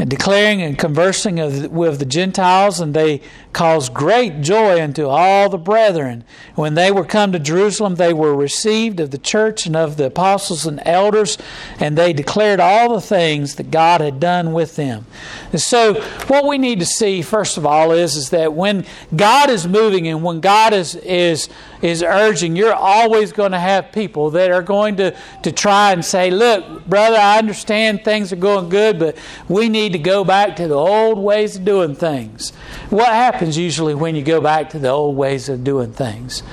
and 0.03 0.11
declaring 0.11 0.61
and 0.61 0.77
conversing 0.77 1.37
with 1.73 2.01
the 2.01 2.05
Gentiles, 2.05 2.81
and 2.81 2.93
they 2.93 3.21
caused 3.53 3.93
great 3.93 4.41
joy 4.41 4.83
unto 4.83 5.07
all 5.07 5.49
the 5.51 5.59
brethren. 5.59 6.25
When 6.55 6.75
they 6.75 6.91
were 6.91 7.05
come 7.05 7.33
to 7.33 7.39
Jerusalem, 7.39 7.97
they 7.97 8.15
were 8.15 8.35
received 8.35 8.99
of 8.99 9.11
the 9.11 9.19
church 9.19 9.67
and 9.67 9.77
of 9.77 9.97
the 9.97 10.07
apostles 10.07 10.65
and 10.65 10.81
elders, 10.87 11.37
and 11.79 11.97
they 11.97 12.13
declared 12.13 12.61
all 12.61 12.95
the 12.95 13.01
things 13.01 13.57
that 13.57 13.71
God 13.71 14.01
had 14.01 14.19
done 14.19 14.53
with 14.53 14.77
them. 14.77 15.07
And 15.53 15.61
so, 15.61 16.01
what 16.29 16.47
we 16.47 16.57
need 16.57 16.81
to 16.81 16.87
see, 16.87 17.21
first 17.21 17.59
of 17.59 17.67
all, 17.67 17.93
is, 17.93 18.17
is 18.17 18.31
that 18.31 18.55
when 18.55 18.87
God 19.15 19.51
is 19.51 19.69
moving 19.69 20.09
and 20.09 20.23
when 20.23 20.41
God 20.41 20.73
is, 20.73 20.95
is, 20.97 21.49
is 21.83 22.03
urging, 22.03 22.57
you're 22.57 22.73
always 22.73 23.33
going 23.33 23.53
to 23.53 23.59
have 23.59 23.93
people 23.93 24.31
that 24.31 24.51
are 24.51 24.63
going 24.63 24.97
to, 24.97 25.15
to 25.43 25.53
try 25.53 25.93
and 25.93 26.03
say, 26.05 26.31
Look, 26.31 26.87
brother, 26.87 27.19
I 27.19 27.39
understand 27.39 28.05
things 28.05 28.33
are 28.33 28.37
going 28.37 28.71
good, 28.71 28.99
but 28.99 29.17
we 29.49 29.69
need 29.69 29.93
to 29.93 29.99
go 29.99 30.25
back 30.25 30.57
to 30.57 30.69
the 30.69 30.75
old 30.75 31.19
ways 31.19 31.57
of 31.57 31.65
doing 31.65 31.95
things. 31.95 32.51
What 32.89 33.09
happens 33.43 33.59
usually 33.59 33.93
when 33.93 34.15
you 34.15 34.23
go 34.23 34.41
back 34.41 34.71
to 34.71 34.79
the 34.79 34.89
old 34.89 35.17
ways 35.17 35.49
of 35.49 35.65
doing 35.65 35.93
things? 35.93 36.45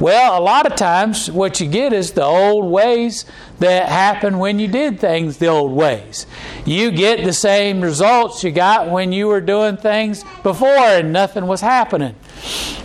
Well, 0.00 0.36
a 0.36 0.42
lot 0.42 0.66
of 0.66 0.74
times 0.74 1.30
what 1.30 1.60
you 1.60 1.68
get 1.68 1.92
is 1.92 2.12
the 2.12 2.24
old 2.24 2.68
ways 2.68 3.26
that 3.60 3.88
happened 3.88 4.40
when 4.40 4.58
you 4.58 4.66
did 4.66 4.98
things 4.98 5.36
the 5.36 5.46
old 5.46 5.70
ways. 5.70 6.26
You 6.66 6.90
get 6.90 7.22
the 7.22 7.32
same 7.32 7.80
results 7.80 8.42
you 8.42 8.50
got 8.50 8.90
when 8.90 9.12
you 9.12 9.28
were 9.28 9.40
doing 9.40 9.76
things 9.76 10.24
before 10.42 10.66
and 10.66 11.12
nothing 11.12 11.46
was 11.46 11.60
happening. 11.60 12.16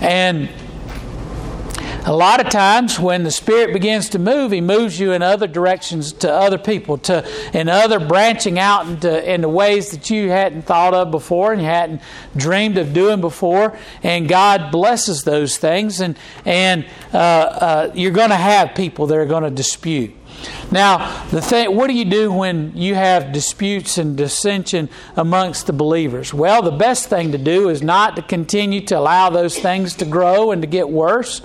And 0.02 0.50
a 2.08 2.16
lot 2.16 2.40
of 2.40 2.50
times 2.50 3.00
when 3.00 3.24
the 3.24 3.32
spirit 3.32 3.74
begins 3.74 4.10
to 4.10 4.20
move 4.20 4.52
he 4.52 4.62
moves 4.62 5.00
you 5.00 5.12
in 5.12 5.22
other 5.22 5.46
directions 5.46 6.14
to 6.14 6.32
other 6.32 6.58
people 6.58 6.98
to 6.98 7.28
in 7.54 7.68
other 7.68 8.00
branching 8.00 8.58
out 8.58 8.88
into 8.88 9.34
into 9.34 9.50
ways 9.50 9.92
that 9.92 10.10
you 10.10 10.30
hadn't 10.30 10.64
thought 10.64 10.94
of 10.94 11.12
before 11.12 11.52
and 11.52 11.62
you 11.62 11.68
hadn't 11.68 12.02
dreamed 12.36 12.78
of 12.78 12.94
doing 12.94 13.22
before. 13.22 13.78
And 14.04 14.28
god 14.28 14.72
blesses 14.72 15.24
those 15.24 15.58
things. 15.58 16.00
And 16.00 16.18
and 16.46 16.86
uh, 17.14 17.18
uh, 17.18 17.92
you're 17.94 18.12
going 18.12 18.30
to 18.30 18.36
have 18.36 18.76
people 18.76 19.08
that 19.08 19.18
are 19.18 19.26
going 19.26 19.44
to 19.44 19.52
dispute 19.52 20.16
now, 20.72 21.26
the 21.30 21.42
thing, 21.42 21.76
what 21.76 21.88
do 21.88 21.94
you 21.94 22.06
do 22.06 22.32
when 22.32 22.76
you 22.76 22.96
have 22.96 23.32
disputes 23.32 23.98
and 23.98 24.18
dissension 24.18 24.90
amongst 25.16 25.66
the 25.66 25.74
believers? 25.74 26.34
Well, 26.34 26.62
the 26.62 26.72
best 26.72 27.08
thing 27.08 27.32
to 27.32 27.38
do 27.38 27.70
is 27.70 27.82
not 27.82 28.16
to 28.18 28.22
continue 28.22 28.82
to 28.88 29.00
allow 29.00 29.30
those 29.30 29.58
things 29.58 29.96
to 29.96 30.06
grow 30.06 30.52
and 30.52 30.62
to 30.62 30.68
get 30.68 30.90
worse, 30.90 31.42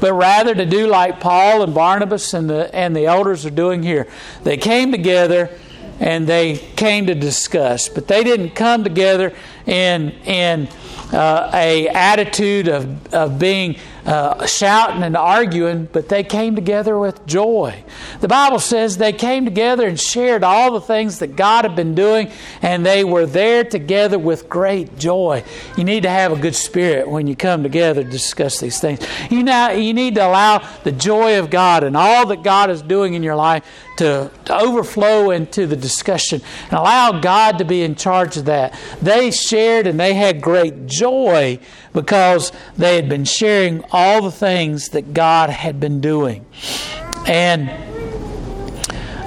but 0.00 0.12
rather 0.12 0.54
to 0.54 0.64
do 0.64 0.86
like 0.86 1.18
Paul 1.18 1.62
and 1.62 1.74
Barnabas 1.74 2.32
and 2.32 2.48
the 2.48 2.72
and 2.74 2.94
the 2.94 3.06
elders 3.06 3.44
are 3.44 3.50
doing 3.50 3.82
here. 3.82 4.06
They 4.44 4.56
came 4.56 4.92
together 4.92 5.50
and 5.98 6.26
they 6.26 6.56
came 6.56 7.06
to 7.06 7.14
discuss, 7.14 7.88
but 7.88 8.08
they 8.08 8.24
didn't 8.24 8.50
come 8.50 8.84
together 8.84 9.34
in 9.66 10.10
in 10.24 10.68
uh, 11.12 11.50
a 11.52 11.88
attitude 11.88 12.68
of 12.68 13.14
of 13.14 13.38
being 13.38 13.76
uh, 14.06 14.46
shouting 14.46 15.02
and 15.02 15.16
arguing, 15.16 15.88
but 15.92 16.08
they 16.08 16.24
came 16.24 16.54
together 16.54 16.98
with 16.98 17.24
joy. 17.26 17.84
The 18.20 18.28
Bible 18.28 18.58
says 18.58 18.96
they 18.96 19.12
came 19.12 19.44
together 19.44 19.86
and 19.86 20.00
shared 20.00 20.42
all 20.42 20.72
the 20.72 20.80
things 20.80 21.18
that 21.18 21.36
God 21.36 21.64
had 21.64 21.76
been 21.76 21.94
doing, 21.94 22.30
and 22.62 22.84
they 22.84 23.04
were 23.04 23.26
there 23.26 23.62
together 23.62 24.18
with 24.18 24.48
great 24.48 24.98
joy. 24.98 25.44
You 25.76 25.84
need 25.84 26.02
to 26.04 26.10
have 26.10 26.32
a 26.32 26.36
good 26.36 26.54
spirit 26.54 27.08
when 27.08 27.26
you 27.26 27.36
come 27.36 27.62
together 27.62 28.02
to 28.02 28.10
discuss 28.10 28.58
these 28.58 28.80
things. 28.80 29.06
You, 29.30 29.42
now, 29.42 29.70
you 29.70 29.92
need 29.92 30.14
to 30.14 30.26
allow 30.26 30.66
the 30.82 30.92
joy 30.92 31.38
of 31.38 31.50
God 31.50 31.84
and 31.84 31.96
all 31.96 32.26
that 32.26 32.42
God 32.42 32.70
is 32.70 32.82
doing 32.82 33.14
in 33.14 33.22
your 33.22 33.36
life 33.36 33.64
to, 33.98 34.30
to 34.46 34.58
overflow 34.58 35.30
into 35.30 35.66
the 35.66 35.76
discussion 35.76 36.40
and 36.64 36.72
allow 36.72 37.20
God 37.20 37.58
to 37.58 37.66
be 37.66 37.82
in 37.82 37.94
charge 37.94 38.38
of 38.38 38.46
that. 38.46 38.78
They 39.02 39.30
shared 39.50 39.86
and 39.86 39.98
they 39.98 40.14
had 40.14 40.40
great 40.40 40.86
joy 40.86 41.58
because 41.92 42.52
they 42.76 42.94
had 42.96 43.08
been 43.08 43.24
sharing 43.24 43.84
all 43.90 44.22
the 44.22 44.30
things 44.30 44.90
that 44.90 45.12
God 45.12 45.50
had 45.50 45.80
been 45.80 46.00
doing. 46.00 46.46
And 47.26 47.89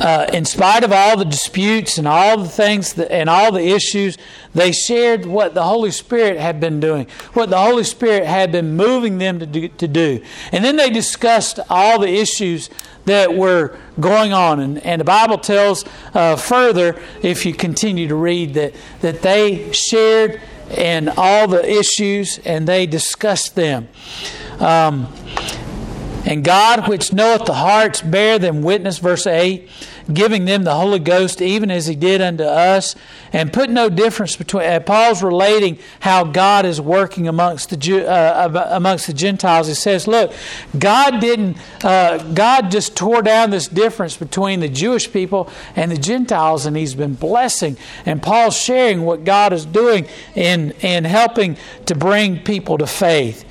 uh, 0.03 0.29
in 0.33 0.43
spite 0.43 0.83
of 0.83 0.91
all 0.91 1.15
the 1.15 1.23
disputes 1.23 1.97
and 1.97 2.05
all 2.05 2.37
the 2.37 2.49
things 2.49 2.93
that, 2.93 3.09
and 3.09 3.29
all 3.29 3.53
the 3.53 3.69
issues, 3.69 4.17
they 4.53 4.73
shared 4.73 5.25
what 5.25 5.53
the 5.53 5.63
Holy 5.63 5.91
Spirit 5.91 6.37
had 6.37 6.59
been 6.59 6.81
doing, 6.81 7.07
what 7.31 7.49
the 7.49 7.57
Holy 7.57 7.85
Spirit 7.85 8.25
had 8.25 8.51
been 8.51 8.75
moving 8.75 9.17
them 9.17 9.39
to 9.39 9.45
do. 9.45 9.69
To 9.69 9.87
do. 9.87 10.21
And 10.51 10.63
then 10.63 10.75
they 10.75 10.89
discussed 10.89 11.61
all 11.69 11.99
the 11.99 12.09
issues 12.09 12.69
that 13.05 13.33
were 13.33 13.77
going 13.97 14.33
on. 14.33 14.59
And, 14.59 14.77
and 14.79 14.99
the 14.99 15.05
Bible 15.05 15.37
tells 15.37 15.85
uh, 16.13 16.35
further, 16.35 17.01
if 17.21 17.45
you 17.45 17.53
continue 17.53 18.09
to 18.09 18.15
read, 18.15 18.55
that, 18.55 18.73
that 18.99 19.21
they 19.21 19.71
shared 19.71 20.41
and 20.69 21.09
all 21.11 21.47
the 21.47 21.65
issues, 21.65 22.39
and 22.39 22.67
they 22.67 22.85
discussed 22.87 23.55
them. 23.55 23.87
Um, 24.59 25.13
and 26.25 26.43
God, 26.43 26.87
which 26.89 27.13
knoweth 27.13 27.45
the 27.45 27.53
hearts, 27.53 28.01
bear 28.01 28.39
them 28.39 28.61
witness, 28.61 28.97
verse 28.97 29.27
8 29.27 29.69
giving 30.11 30.45
them 30.45 30.63
the 30.63 30.73
Holy 30.73 30.99
Ghost 30.99 31.41
even 31.41 31.69
as 31.69 31.87
He 31.87 31.95
did 31.95 32.21
unto 32.21 32.43
us, 32.43 32.95
and 33.31 33.53
put 33.53 33.69
no 33.69 33.89
difference 33.89 34.35
between. 34.35 34.65
Uh, 34.65 34.79
Paul's 34.79 35.23
relating 35.23 35.77
how 35.99 36.23
God 36.23 36.65
is 36.65 36.81
working 36.81 37.27
amongst 37.27 37.69
the 37.69 37.77
Jew, 37.77 38.01
uh, 38.01 38.67
amongst 38.71 39.07
the 39.07 39.13
Gentiles. 39.13 39.67
He 39.67 39.73
says, 39.73 40.07
"Look, 40.07 40.33
God 40.77 41.19
didn't. 41.19 41.57
Uh, 41.83 42.17
God 42.33 42.71
just 42.71 42.95
tore 42.95 43.21
down 43.21 43.49
this 43.49 43.67
difference 43.67 44.17
between 44.17 44.59
the 44.59 44.69
Jewish 44.69 45.11
people 45.11 45.49
and 45.75 45.91
the 45.91 45.97
Gentiles, 45.97 46.65
and 46.65 46.75
He's 46.75 46.95
been 46.95 47.13
blessing." 47.13 47.77
And 48.05 48.21
Paul's 48.21 48.57
sharing 48.57 49.03
what 49.03 49.23
God 49.23 49.53
is 49.53 49.65
doing 49.65 50.05
in 50.35 50.71
in 50.81 51.05
helping 51.05 51.57
to 51.85 51.95
bring 51.95 52.39
people 52.39 52.77
to 52.77 52.87
faith. 52.87 53.45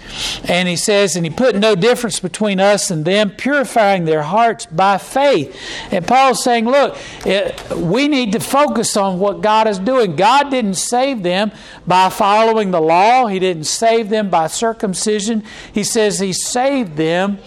And 0.45 0.69
he 0.69 0.77
says, 0.77 1.17
and 1.17 1.25
he 1.25 1.31
put 1.31 1.57
no 1.57 1.75
difference 1.75 2.21
between 2.21 2.61
us 2.61 2.91
and 2.91 3.05
them, 3.05 3.31
purifying 3.31 4.05
their 4.05 4.23
hearts 4.23 4.67
by 4.67 4.99
faith. 4.99 5.57
And 5.91 6.07
Paul's 6.07 6.42
saying, 6.43 6.67
look, 6.67 6.97
it, 7.25 7.61
we 7.77 8.09
need 8.09 8.33
to 8.33 8.41
focus 8.41 8.97
on 8.97 9.19
what 9.19 9.41
God 9.41 9.69
is 9.69 9.79
doing. 9.79 10.17
God 10.17 10.51
didn't 10.51 10.75
save 10.75 11.23
them 11.23 11.53
by 11.87 12.09
following 12.09 12.71
the 12.71 12.81
law, 12.81 13.27
He 13.27 13.39
didn't 13.39 13.65
save 13.65 14.09
them 14.09 14.31
by 14.31 14.47
circumcision. 14.47 15.45
He 15.73 15.85
says 15.85 16.19
He 16.19 16.33
saved 16.33 16.97
them 16.97 17.39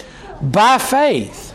by 0.41 0.77
faith. 0.77 1.54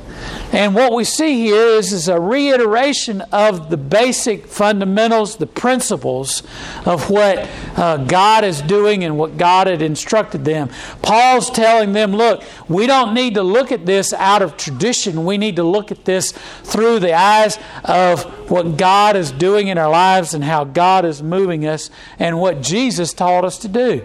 And 0.53 0.75
what 0.75 0.93
we 0.93 1.05
see 1.05 1.35
here 1.45 1.67
is, 1.67 1.93
is 1.93 2.09
a 2.09 2.21
reiteration 2.21 3.21
of 3.33 3.71
the 3.71 3.77
basic 3.77 4.47
fundamentals, 4.47 5.37
the 5.37 5.47
principles 5.47 6.43
of 6.85 7.09
what 7.09 7.49
uh, 7.77 7.99
God 7.99 8.45
is 8.45 8.61
doing 8.63 9.05
and 9.05 9.17
what 9.17 9.37
God 9.37 9.69
had 9.69 9.81
instructed 9.81 10.45
them. 10.45 10.69
Paul's 11.03 11.51
telling 11.51 11.93
them, 11.93 12.13
look, 12.13 12.43
we 12.69 12.87
don't 12.87 13.15
need 13.15 13.35
to 13.35 13.43
look 13.43 13.71
at 13.71 13.87
this 13.87 14.13
out 14.13 14.43
of 14.43 14.57
tradition. 14.57 15.25
We 15.25 15.39
need 15.39 15.57
to 15.57 15.65
look 15.65 15.93
at 15.93 16.05
this 16.05 16.33
through 16.33 16.99
the 16.99 17.15
eyes 17.15 17.59
of 17.85 18.25
what 18.51 18.77
God 18.77 19.15
is 19.15 19.31
doing 19.31 19.69
in 19.69 19.79
our 19.79 19.91
lives 19.91 20.35
and 20.35 20.43
how 20.43 20.65
God 20.65 21.05
is 21.05 21.23
moving 21.23 21.67
us 21.67 21.91
and 22.19 22.41
what 22.41 22.61
Jesus 22.61 23.15
taught 23.15 23.45
us 23.45 23.59
to 23.59 23.69
do. 23.69 24.05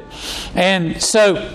And 0.53 1.01
so, 1.01 1.51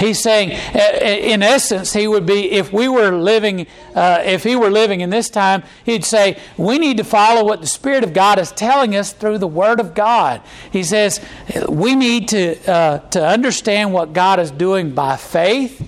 He's 0.00 0.18
saying, 0.18 0.52
uh, 0.74 0.78
uh, 0.78 1.04
in 1.04 1.42
essence, 1.42 1.92
he 1.92 2.08
would 2.08 2.24
be, 2.24 2.50
if 2.52 2.72
we 2.72 2.88
were 2.88 3.12
living, 3.12 3.66
uh, 3.94 4.22
if 4.24 4.42
he 4.42 4.56
were 4.56 4.70
living 4.70 5.02
in 5.02 5.10
this 5.10 5.28
time, 5.28 5.62
he'd 5.84 6.06
say, 6.06 6.38
we 6.56 6.78
need 6.78 6.96
to 6.96 7.04
follow 7.04 7.44
what 7.44 7.60
the 7.60 7.66
Spirit 7.66 8.02
of 8.02 8.14
God 8.14 8.38
is 8.38 8.50
telling 8.50 8.96
us 8.96 9.12
through 9.12 9.36
the 9.36 9.46
Word 9.46 9.78
of 9.78 9.94
God. 9.94 10.40
He 10.72 10.82
says, 10.84 11.20
we 11.68 11.94
need 11.94 12.28
to, 12.28 12.56
uh, 12.70 12.98
to 13.10 13.24
understand 13.24 13.92
what 13.92 14.14
God 14.14 14.40
is 14.40 14.50
doing 14.50 14.94
by 14.94 15.16
faith 15.18 15.86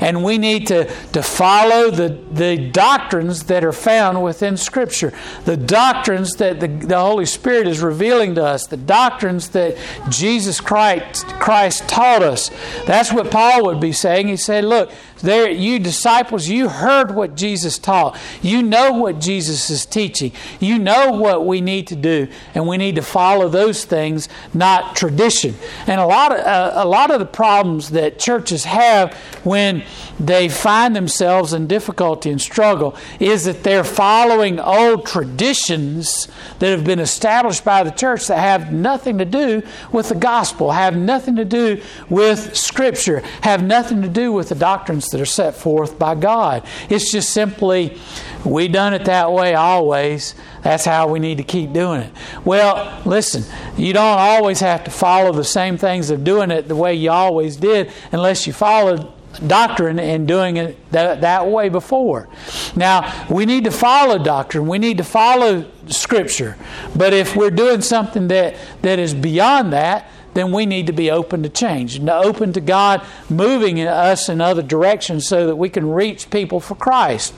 and 0.00 0.24
we 0.24 0.38
need 0.38 0.66
to, 0.68 0.84
to 1.12 1.22
follow 1.22 1.90
the, 1.90 2.18
the 2.32 2.70
doctrines 2.70 3.44
that 3.44 3.64
are 3.64 3.72
found 3.72 4.22
within 4.22 4.56
Scripture, 4.56 5.12
the 5.44 5.56
doctrines 5.56 6.34
that 6.36 6.60
the, 6.60 6.68
the 6.68 6.98
Holy 6.98 7.26
Spirit 7.26 7.66
is 7.66 7.80
revealing 7.80 8.34
to 8.36 8.44
us, 8.44 8.66
the 8.66 8.76
doctrines 8.76 9.50
that 9.50 9.76
Jesus 10.08 10.60
Christ, 10.60 11.26
Christ 11.26 11.88
taught 11.88 12.22
us. 12.22 12.50
That's 12.86 13.12
what 13.12 13.30
Paul 13.30 13.66
would 13.66 13.80
be 13.80 13.92
saying. 13.92 14.28
He 14.28 14.36
said, 14.36 14.64
Look, 14.64 14.90
there, 15.22 15.50
you 15.50 15.78
disciples, 15.78 16.48
you 16.48 16.68
heard 16.68 17.14
what 17.14 17.34
Jesus 17.34 17.78
taught. 17.78 18.18
You 18.42 18.62
know 18.62 18.92
what 18.92 19.20
Jesus 19.20 19.70
is 19.70 19.84
teaching. 19.84 20.32
You 20.58 20.78
know 20.78 21.12
what 21.12 21.46
we 21.46 21.60
need 21.60 21.86
to 21.88 21.96
do, 21.96 22.28
and 22.54 22.66
we 22.66 22.76
need 22.76 22.96
to 22.96 23.02
follow 23.02 23.48
those 23.48 23.84
things, 23.84 24.28
not 24.54 24.96
tradition. 24.96 25.54
And 25.86 26.00
a 26.00 26.06
lot 26.06 26.32
of 26.32 26.38
uh, 26.40 26.72
a 26.74 26.86
lot 26.86 27.10
of 27.10 27.20
the 27.20 27.26
problems 27.26 27.90
that 27.90 28.18
churches 28.18 28.64
have 28.64 29.14
when 29.44 29.84
they 30.18 30.48
find 30.48 30.94
themselves 30.96 31.52
in 31.52 31.66
difficulty 31.66 32.30
and 32.30 32.40
struggle 32.40 32.96
is 33.18 33.44
that 33.44 33.62
they're 33.62 33.84
following 33.84 34.58
old 34.58 35.06
traditions 35.06 36.28
that 36.58 36.70
have 36.70 36.84
been 36.84 36.98
established 36.98 37.64
by 37.64 37.82
the 37.82 37.90
church 37.90 38.26
that 38.26 38.38
have 38.38 38.72
nothing 38.72 39.18
to 39.18 39.24
do 39.24 39.62
with 39.92 40.08
the 40.08 40.14
gospel, 40.14 40.72
have 40.72 40.96
nothing 40.96 41.36
to 41.36 41.44
do 41.44 41.80
with 42.08 42.56
Scripture, 42.56 43.20
have 43.42 43.62
nothing 43.62 44.02
to 44.02 44.08
do 44.08 44.32
with 44.32 44.48
the 44.48 44.54
doctrines 44.54 45.09
that 45.10 45.20
are 45.20 45.26
set 45.26 45.54
forth 45.54 45.98
by 45.98 46.14
God. 46.14 46.66
It's 46.88 47.10
just 47.10 47.30
simply, 47.30 47.98
we 48.44 48.68
done 48.68 48.94
it 48.94 49.04
that 49.06 49.32
way 49.32 49.54
always. 49.54 50.34
That's 50.62 50.84
how 50.84 51.08
we 51.08 51.18
need 51.18 51.38
to 51.38 51.44
keep 51.44 51.72
doing 51.72 52.02
it. 52.02 52.12
Well, 52.44 53.02
listen, 53.04 53.44
you 53.76 53.92
don't 53.92 54.18
always 54.18 54.60
have 54.60 54.84
to 54.84 54.90
follow 54.90 55.32
the 55.32 55.44
same 55.44 55.76
things 55.76 56.10
of 56.10 56.24
doing 56.24 56.50
it 56.50 56.68
the 56.68 56.76
way 56.76 56.94
you 56.94 57.10
always 57.10 57.56
did 57.56 57.92
unless 58.12 58.46
you 58.46 58.52
followed 58.52 59.12
doctrine 59.46 59.98
and 59.98 60.26
doing 60.26 60.56
it 60.56 60.90
that, 60.90 61.20
that 61.20 61.46
way 61.46 61.68
before. 61.68 62.28
Now, 62.74 63.26
we 63.30 63.46
need 63.46 63.64
to 63.64 63.70
follow 63.70 64.18
doctrine. 64.18 64.66
We 64.66 64.78
need 64.78 64.98
to 64.98 65.04
follow 65.04 65.70
Scripture. 65.86 66.56
But 66.96 67.12
if 67.12 67.36
we're 67.36 67.50
doing 67.50 67.80
something 67.80 68.28
that, 68.28 68.56
that 68.82 68.98
is 68.98 69.14
beyond 69.14 69.72
that, 69.72 70.10
then 70.34 70.52
we 70.52 70.66
need 70.66 70.86
to 70.86 70.92
be 70.92 71.10
open 71.10 71.42
to 71.42 71.48
change 71.48 71.96
and 71.96 72.08
open 72.08 72.52
to 72.52 72.60
God 72.60 73.04
moving 73.28 73.80
us 73.80 74.28
in 74.28 74.40
other 74.40 74.62
directions 74.62 75.26
so 75.26 75.46
that 75.46 75.56
we 75.56 75.68
can 75.68 75.90
reach 75.90 76.30
people 76.30 76.60
for 76.60 76.74
Christ. 76.74 77.34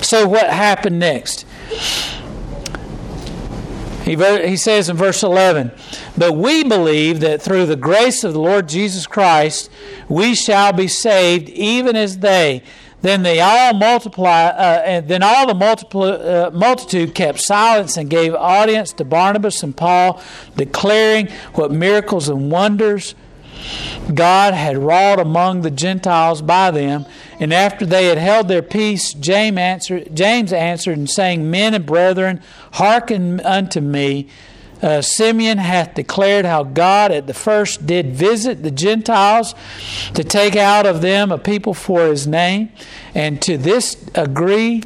So, 0.00 0.26
what 0.28 0.48
happened 0.48 0.98
next? 0.98 1.44
He, 4.06 4.14
he 4.14 4.56
says 4.56 4.88
in 4.88 4.96
verse 4.96 5.24
11, 5.24 5.72
But 6.16 6.34
we 6.34 6.62
believe 6.62 7.18
that 7.20 7.42
through 7.42 7.66
the 7.66 7.74
grace 7.74 8.22
of 8.22 8.34
the 8.34 8.40
Lord 8.40 8.68
Jesus 8.68 9.04
Christ 9.04 9.68
we 10.08 10.36
shall 10.36 10.72
be 10.72 10.86
saved, 10.86 11.48
even 11.48 11.96
as 11.96 12.18
they. 12.18 12.62
Then 13.02 13.22
they 13.22 13.40
all 13.40 13.74
multiply, 13.74 14.46
uh, 14.46 14.82
and 14.84 15.08
then 15.08 15.22
all 15.22 15.46
the 15.46 15.54
uh, 15.54 16.50
multitude 16.50 17.14
kept 17.14 17.40
silence 17.40 17.96
and 17.96 18.08
gave 18.10 18.34
audience 18.34 18.92
to 18.94 19.04
Barnabas 19.04 19.62
and 19.62 19.76
Paul, 19.76 20.20
declaring 20.56 21.28
what 21.54 21.70
miracles 21.70 22.28
and 22.28 22.50
wonders 22.50 23.14
God 24.12 24.54
had 24.54 24.78
wrought 24.78 25.18
among 25.18 25.62
the 25.62 25.70
Gentiles 25.70 26.42
by 26.42 26.70
them. 26.70 27.06
And 27.40 27.52
after 27.52 27.84
they 27.84 28.06
had 28.06 28.18
held 28.18 28.48
their 28.48 28.62
peace, 28.62 29.12
James 29.12 29.58
answered, 29.58 30.14
James 30.14 30.52
answered 30.52 30.96
and 30.96 31.10
saying, 31.10 31.50
Men 31.50 31.74
and 31.74 31.84
brethren, 31.84 32.40
hearken 32.72 33.40
unto 33.40 33.80
me. 33.80 34.28
Uh, 34.82 35.00
Simeon 35.00 35.58
hath 35.58 35.94
declared 35.94 36.44
how 36.44 36.62
God 36.62 37.10
at 37.10 37.26
the 37.26 37.34
first 37.34 37.86
did 37.86 38.14
visit 38.14 38.62
the 38.62 38.70
Gentiles 38.70 39.54
to 40.14 40.22
take 40.22 40.54
out 40.56 40.84
of 40.86 41.00
them 41.00 41.32
a 41.32 41.38
people 41.38 41.72
for 41.72 42.06
his 42.06 42.26
name, 42.26 42.70
and 43.14 43.40
to 43.42 43.56
this 43.56 43.96
agree 44.14 44.82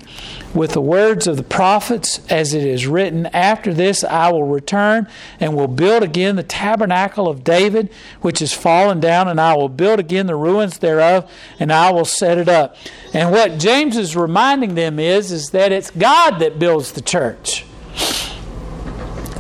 with 0.55 0.73
the 0.73 0.81
words 0.81 1.27
of 1.27 1.37
the 1.37 1.43
prophets, 1.43 2.21
as 2.29 2.55
it 2.55 2.65
is 2.65 2.87
written, 2.87 3.27
After 3.27 3.73
this 3.73 4.03
I 4.05 4.31
will 4.33 4.45
return 4.45 5.09
and 5.39 5.55
will 5.55 5.69
build 5.69 6.03
again 6.03 6.37
the 6.37 6.43
tabernacle 6.43 7.29
of 7.29 7.45
David, 7.45 7.91
which 8.21 8.43
is 8.43 8.53
fallen 8.53 9.01
down, 9.01 9.29
and 9.29 9.41
I 9.41 9.55
will 9.55 9.69
build 9.69 10.01
again 10.01 10.27
the 10.27 10.37
ruins 10.37 10.79
thereof, 10.79 11.31
and 11.59 11.73
I 11.73 11.93
will 11.93 12.05
set 12.05 12.39
it 12.39 12.49
up. 12.49 12.77
And 13.13 13.31
what 13.31 13.59
James 13.59 13.97
is 13.97 14.17
reminding 14.17 14.75
them 14.75 14.99
is, 14.99 15.31
is 15.31 15.51
that 15.51 15.73
it's 15.73 15.91
God 15.91 16.39
that 16.39 16.59
builds 16.59 16.93
the 16.93 17.01
church. 17.01 17.65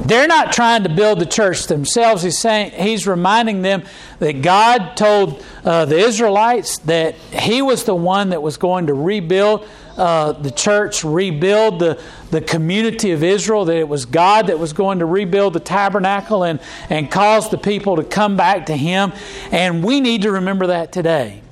They're 0.04 0.26
not 0.26 0.52
trying 0.52 0.82
to 0.84 0.88
build 0.88 1.20
the 1.20 1.26
church 1.26 1.66
themselves. 1.66 2.22
He's 2.22 2.38
saying 2.38 2.72
he's 2.72 3.06
reminding 3.06 3.62
them 3.62 3.84
that 4.18 4.42
God 4.42 4.96
told 4.96 5.44
uh, 5.64 5.84
the 5.84 5.98
Israelites 5.98 6.78
that 6.78 7.14
He 7.14 7.62
was 7.62 7.84
the 7.84 7.94
one 7.94 8.30
that 8.30 8.42
was 8.42 8.56
going 8.56 8.86
to 8.86 8.94
rebuild 8.94 9.66
uh, 9.96 10.32
the 10.32 10.50
church, 10.50 11.04
rebuild 11.04 11.78
the, 11.78 12.00
the 12.30 12.40
community 12.40 13.10
of 13.12 13.22
Israel, 13.22 13.66
that 13.66 13.76
it 13.76 13.88
was 13.88 14.06
God 14.06 14.46
that 14.46 14.58
was 14.58 14.72
going 14.72 15.00
to 15.00 15.06
rebuild 15.06 15.52
the 15.52 15.60
tabernacle 15.60 16.44
and, 16.44 16.60
and 16.88 17.10
cause 17.10 17.50
the 17.50 17.58
people 17.58 17.96
to 17.96 18.04
come 18.04 18.36
back 18.36 18.66
to 18.66 18.76
Him. 18.76 19.12
And 19.52 19.84
we 19.84 20.00
need 20.00 20.22
to 20.22 20.32
remember 20.32 20.68
that 20.68 20.92
today 20.92 21.42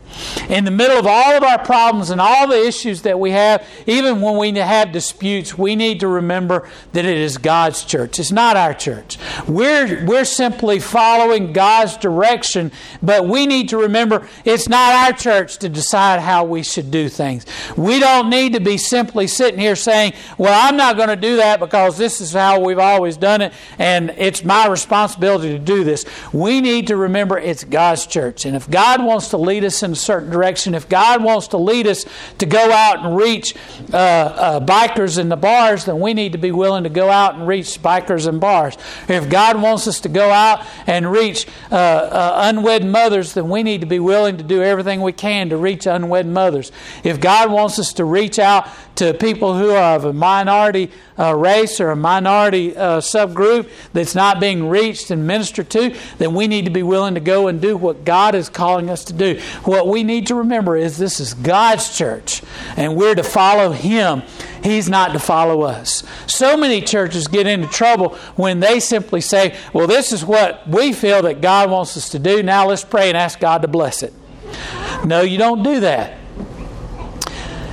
in 0.49 0.65
the 0.65 0.71
middle 0.71 0.99
of 0.99 1.07
all 1.07 1.37
of 1.37 1.43
our 1.43 1.59
problems 1.59 2.11
and 2.11 2.21
all 2.21 2.49
the 2.49 2.67
issues 2.67 3.03
that 3.03 3.19
we 3.19 3.31
have, 3.31 3.67
even 3.87 4.21
when 4.21 4.37
we 4.37 4.53
have 4.59 4.93
disputes, 4.93 5.57
we 5.57 5.77
need 5.77 6.01
to 6.01 6.09
remember 6.09 6.69
that 6.93 7.05
it 7.05 7.17
is 7.17 7.39
God's 7.39 7.85
church. 7.85 8.19
It's 8.19 8.33
not 8.33 8.57
our 8.57 8.75
church. 8.75 9.19
We're, 9.47 10.05
we're 10.07 10.25
simply 10.25 10.81
following 10.81 11.53
God's 11.53 11.97
direction, 11.97 12.73
but 13.03 13.27
we 13.27 13.47
need 13.47 13.69
to 13.71 13.79
remember 13.79 14.27
it's 14.45 14.69
not 14.69 14.93
our 14.93 15.13
church 15.13 15.59
to 15.59 15.69
decide 15.69 16.21
how 16.21 16.45
we 16.45 16.63
should 16.63 16.91
do 16.91 17.09
things. 17.09 17.47
We 17.77 17.99
don't 17.99 18.31
need 18.31 18.55
to 18.55 18.61
be 18.61 18.79
simply 18.79 19.27
sitting 19.27 19.61
here 19.61 19.77
saying, 19.77 20.15
Well, 20.37 20.69
I'm 20.69 20.77
not 20.77 20.97
going 20.97 21.09
to 21.09 21.17
do 21.17 21.37
that 21.37 21.61
because 21.61 21.97
this 21.99 22.21
is 22.21 22.33
how 22.33 22.61
we've 22.61 22.79
always 22.79 23.17
done 23.17 23.41
it, 23.41 23.53
and 23.79 24.11
it's 24.17 24.45
my 24.45 24.67
responsibility 24.69 25.51
to 25.51 25.59
do 25.59 25.85
this. 25.85 26.05
We 26.33 26.61
need 26.61 26.89
to 26.89 26.97
remember 26.97 27.39
it's 27.39 27.65
God's 27.65 28.07
church. 28.07 28.45
And 28.45 28.57
if 28.57 28.69
God 28.71 29.05
wants 29.05 29.29
to 29.31 29.37
lead 29.37 29.65
us 29.65 29.83
in 29.83 29.93
a 29.93 29.97
certain 30.09 30.31
direction. 30.31 30.75
If 30.75 30.89
God 30.89 31.23
wants 31.23 31.49
to 31.49 31.59
lead 31.59 31.87
us 31.87 32.07
to 32.39 32.47
go 32.47 32.73
out 32.73 33.05
and 33.05 33.15
reach 33.15 33.55
uh, 33.93 33.97
uh, 33.97 34.61
bikers 34.61 35.19
in 35.19 35.29
the 35.29 35.37
bars, 35.37 35.85
then 35.85 36.01
we 36.01 36.15
need 36.15 36.33
to 36.33 36.39
be 36.39 36.51
willing 36.51 36.85
to 36.85 36.89
go 36.89 37.11
out 37.11 37.35
and 37.35 37.47
reach 37.47 37.83
bikers 37.83 38.27
in 38.27 38.39
bars. 38.39 38.75
If 39.07 39.29
God 39.29 39.61
wants 39.61 39.87
us 39.87 40.01
to 40.01 40.09
go 40.09 40.31
out 40.31 40.65
and 40.87 41.13
reach 41.13 41.47
uh, 41.71 41.75
uh, 41.75 42.41
unwed 42.45 42.87
mothers, 42.87 43.35
then 43.35 43.51
we 43.51 43.63
need 43.63 43.83
to 43.83 43.87
be 43.87 43.99
willing 43.99 44.39
to 44.39 44.43
do 44.43 44.63
everything 44.63 45.03
we 45.03 45.13
can 45.13 45.51
to 45.51 45.59
reach 45.59 45.87
unwed 45.87 46.27
mothers. 46.27 46.73
If 47.05 47.21
God 47.21 47.53
wants 47.53 47.79
us 47.79 47.93
to 47.95 48.07
reach 48.07 48.39
out 48.39 48.67
to 48.99 49.15
people 49.15 49.57
who 49.57 49.71
are 49.71 49.95
of 49.95 50.05
a 50.05 50.13
minority 50.13 50.91
uh, 51.19 51.35
race 51.35 51.81
or 51.81 51.91
a 51.91 51.97
minority 51.97 52.77
uh, 52.77 53.01
subgroup 53.01 53.71
that's 53.93 54.17
not 54.17 54.41
being 54.41 54.69
reached 54.69 55.13
and 55.13 55.25
ministered 55.25 55.71
to, 55.71 55.97
then 56.19 56.35
we 56.35 56.49
need 56.49 56.65
to 56.65 56.71
be 56.71 56.83
willing 56.83 57.15
to 57.15 57.21
go 57.21 57.47
and 57.47 57.61
do 57.61 57.77
what 57.77 58.05
God 58.05 58.35
is 58.35 58.49
calling 58.49 58.91
us 58.91 59.05
to 59.05 59.13
do. 59.13 59.41
What 59.65 59.87
we 59.87 60.03
need 60.03 60.27
to 60.29 60.35
remember 60.35 60.77
is 60.77 60.99
this 60.99 61.21
is 61.21 61.35
God's 61.35 61.97
church, 61.97 62.43
and 62.77 62.97
we're 62.97 63.15
to 63.15 63.23
follow 63.23 63.71
Him. 63.71 64.23
He's 64.65 64.89
not 64.89 65.13
to 65.13 65.21
follow 65.21 65.63
us. 65.63 66.03
So 66.27 66.57
many 66.57 66.81
churches 66.81 67.29
get 67.29 67.47
into 67.47 67.69
trouble 67.69 68.17
when 68.35 68.59
they 68.59 68.81
simply 68.81 69.21
say, 69.21 69.57
Well, 69.73 69.87
this 69.87 70.11
is 70.11 70.25
what 70.25 70.69
we 70.69 70.93
feel 70.93 71.23
that 71.23 71.41
God 71.41 71.71
wants 71.71 71.97
us 71.97 72.09
to 72.11 72.19
do. 72.19 72.43
Now 72.43 72.67
let's 72.67 72.85
pray 72.85 73.09
and 73.09 73.17
ask 73.17 73.39
God 73.39 73.63
to 73.63 73.69
bless 73.69 74.03
it. 74.03 74.13
No, 75.05 75.21
you 75.21 75.39
don't 75.39 75.63
do 75.63 75.81
that. 75.81 76.18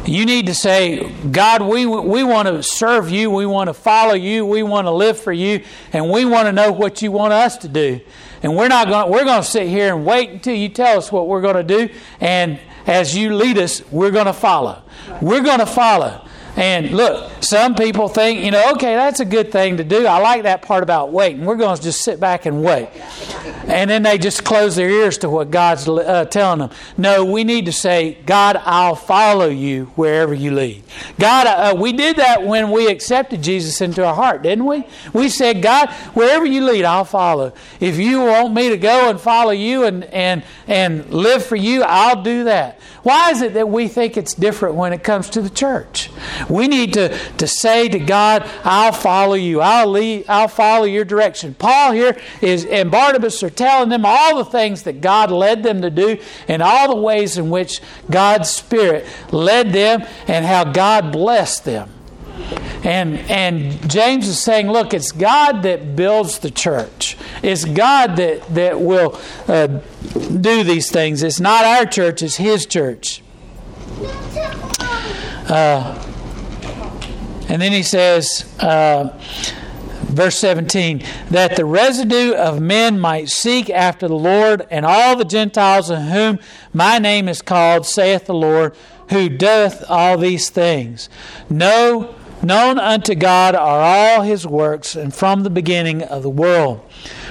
You 0.05 0.25
need 0.25 0.45
to 0.47 0.53
say, 0.53 1.11
God, 1.31 1.63
we, 1.63 1.85
we 1.85 2.23
want 2.23 2.47
to 2.47 2.61
serve 2.61 3.09
you. 3.09 3.31
We 3.31 3.45
want 3.45 3.69
to 3.69 3.73
follow 3.73 4.13
you. 4.13 4.45
We 4.45 4.61
want 4.61 4.85
to 4.85 4.91
live 4.91 5.19
for 5.19 5.33
you. 5.33 5.63
And 5.93 6.11
we 6.11 6.25
want 6.25 6.45
to 6.47 6.51
know 6.51 6.71
what 6.71 7.01
you 7.01 7.11
want 7.11 7.33
us 7.33 7.57
to 7.59 7.67
do. 7.67 7.99
And 8.43 8.55
we're 8.55 8.67
not 8.67 8.87
going. 8.87 9.11
We're 9.11 9.25
going 9.25 9.41
to 9.41 9.47
sit 9.47 9.67
here 9.67 9.95
and 9.95 10.05
wait 10.05 10.29
until 10.29 10.55
you 10.55 10.69
tell 10.69 10.97
us 10.97 11.11
what 11.11 11.27
we're 11.27 11.41
going 11.41 11.55
to 11.55 11.63
do. 11.63 11.93
And 12.19 12.59
as 12.85 13.15
you 13.15 13.33
lead 13.35 13.57
us, 13.57 13.81
we're 13.91 14.11
going 14.11 14.27
to 14.27 14.33
follow. 14.33 14.83
We're 15.21 15.41
going 15.41 15.59
to 15.59 15.65
follow. 15.65 16.27
And 16.55 16.91
look, 16.91 17.43
some 17.43 17.75
people 17.75 18.07
think, 18.07 18.43
you 18.43 18.51
know, 18.51 18.71
okay, 18.73 18.95
that's 18.95 19.19
a 19.19 19.25
good 19.25 19.51
thing 19.51 19.77
to 19.77 19.83
do. 19.83 20.05
I 20.05 20.19
like 20.19 20.43
that 20.43 20.61
part 20.61 20.83
about 20.83 21.11
waiting. 21.11 21.43
We're 21.43 21.57
going 21.57 21.75
to 21.75 21.81
just 21.81 22.01
sit 22.01 22.19
back 22.19 22.45
and 22.45 22.63
wait. 22.63 22.89
And 23.67 23.89
then 23.89 24.03
they 24.03 24.17
just 24.17 24.45
close 24.45 24.75
their 24.75 24.89
ears 24.89 25.17
to 25.19 25.29
what 25.29 25.51
God's 25.51 25.87
uh, 25.87 26.25
telling 26.25 26.59
them. 26.59 26.69
No, 26.97 27.25
we 27.25 27.43
need 27.43 27.65
to 27.65 27.73
say, 27.73 28.17
God, 28.25 28.55
I'll 28.63 28.95
follow 28.95 29.49
you 29.49 29.85
wherever 29.95 30.33
you 30.33 30.51
lead. 30.51 30.83
God, 31.19 31.47
uh, 31.47 31.75
we 31.77 31.91
did 31.91 32.17
that 32.17 32.43
when 32.43 32.71
we 32.71 32.87
accepted 32.87 33.41
Jesus 33.41 33.81
into 33.81 34.05
our 34.05 34.15
heart, 34.15 34.41
didn't 34.41 34.65
we? 34.65 34.85
We 35.13 35.29
said, 35.29 35.61
God, 35.61 35.89
wherever 36.13 36.45
you 36.45 36.63
lead, 36.63 36.85
I'll 36.85 37.05
follow. 37.05 37.53
If 37.79 37.97
you 37.97 38.21
want 38.21 38.53
me 38.53 38.69
to 38.69 38.77
go 38.77 39.09
and 39.09 39.19
follow 39.19 39.51
you 39.51 39.83
and, 39.83 40.05
and, 40.05 40.43
and 40.67 41.13
live 41.13 41.45
for 41.45 41.57
you, 41.57 41.83
I'll 41.83 42.21
do 42.23 42.45
that. 42.45 42.79
Why 43.03 43.29
is 43.29 43.41
it 43.41 43.53
that 43.53 43.69
we 43.69 43.87
think 43.87 44.17
it's 44.17 44.33
different 44.33 44.75
when 44.75 44.91
it 44.91 45.03
comes 45.03 45.29
to 45.31 45.41
the 45.41 45.49
church? 45.49 46.09
We 46.49 46.67
need 46.67 46.93
to, 46.93 47.17
to 47.37 47.47
say 47.47 47.89
to 47.89 47.99
God, 47.99 48.49
I'll 48.63 48.91
follow 48.91 49.33
you. 49.35 49.61
I'll 49.61 49.87
lead, 49.87 50.25
I'll 50.27 50.47
follow 50.47 50.85
your 50.85 51.05
direction. 51.05 51.53
Paul 51.55 51.91
here 51.91 52.17
is 52.41 52.65
and 52.65 52.91
Barnabas 52.91 53.41
are 53.43 53.49
telling 53.49 53.89
them 53.89 54.05
all 54.05 54.37
the 54.37 54.45
things 54.45 54.83
that 54.83 55.01
God 55.01 55.31
led 55.31 55.63
them 55.63 55.81
to 55.81 55.89
do 55.89 56.17
and 56.47 56.61
all 56.61 56.93
the 56.93 57.01
ways 57.01 57.37
in 57.37 57.49
which 57.49 57.81
God's 58.09 58.49
Spirit 58.49 59.05
led 59.31 59.71
them 59.71 60.05
and 60.27 60.45
how 60.45 60.65
God 60.65 61.11
blessed 61.11 61.65
them. 61.65 61.91
And 62.83 63.17
and 63.31 63.89
James 63.89 64.27
is 64.27 64.39
saying, 64.39 64.69
look, 64.69 64.93
it's 64.93 65.11
God 65.11 65.63
that 65.63 65.95
builds 65.95 66.39
the 66.39 66.51
church. 66.51 67.17
It's 67.41 67.65
God 67.65 68.17
that 68.17 68.53
that 68.53 68.79
will 68.79 69.19
uh, 69.47 69.67
do 69.67 70.63
these 70.63 70.91
things. 70.91 71.23
It's 71.23 71.39
not 71.39 71.65
our 71.65 71.85
church; 71.85 72.21
it's 72.21 72.35
His 72.35 72.65
church. 72.65 73.23
Uh, 75.47 76.04
and 77.47 77.61
then 77.61 77.71
he 77.71 77.83
says, 77.83 78.45
uh, 78.59 79.17
verse 80.05 80.37
17, 80.39 81.03
that 81.29 81.55
the 81.55 81.65
residue 81.65 82.33
of 82.33 82.61
men 82.61 82.99
might 82.99 83.29
seek 83.29 83.69
after 83.69 84.07
the 84.07 84.15
Lord, 84.15 84.65
and 84.71 84.85
all 84.85 85.15
the 85.15 85.25
Gentiles 85.25 85.89
of 85.89 86.01
whom 86.01 86.39
my 86.73 86.99
name 86.99 87.27
is 87.27 87.41
called, 87.41 87.85
saith 87.85 88.25
the 88.25 88.33
Lord, 88.33 88.75
who 89.09 89.29
doeth 89.29 89.83
all 89.89 90.17
these 90.17 90.49
things. 90.49 91.09
Know, 91.49 92.15
known 92.41 92.79
unto 92.79 93.15
God 93.15 93.55
are 93.55 93.81
all 93.81 94.21
his 94.21 94.47
works, 94.47 94.95
and 94.95 95.13
from 95.13 95.43
the 95.43 95.49
beginning 95.49 96.01
of 96.01 96.23
the 96.23 96.29
world. 96.29 96.81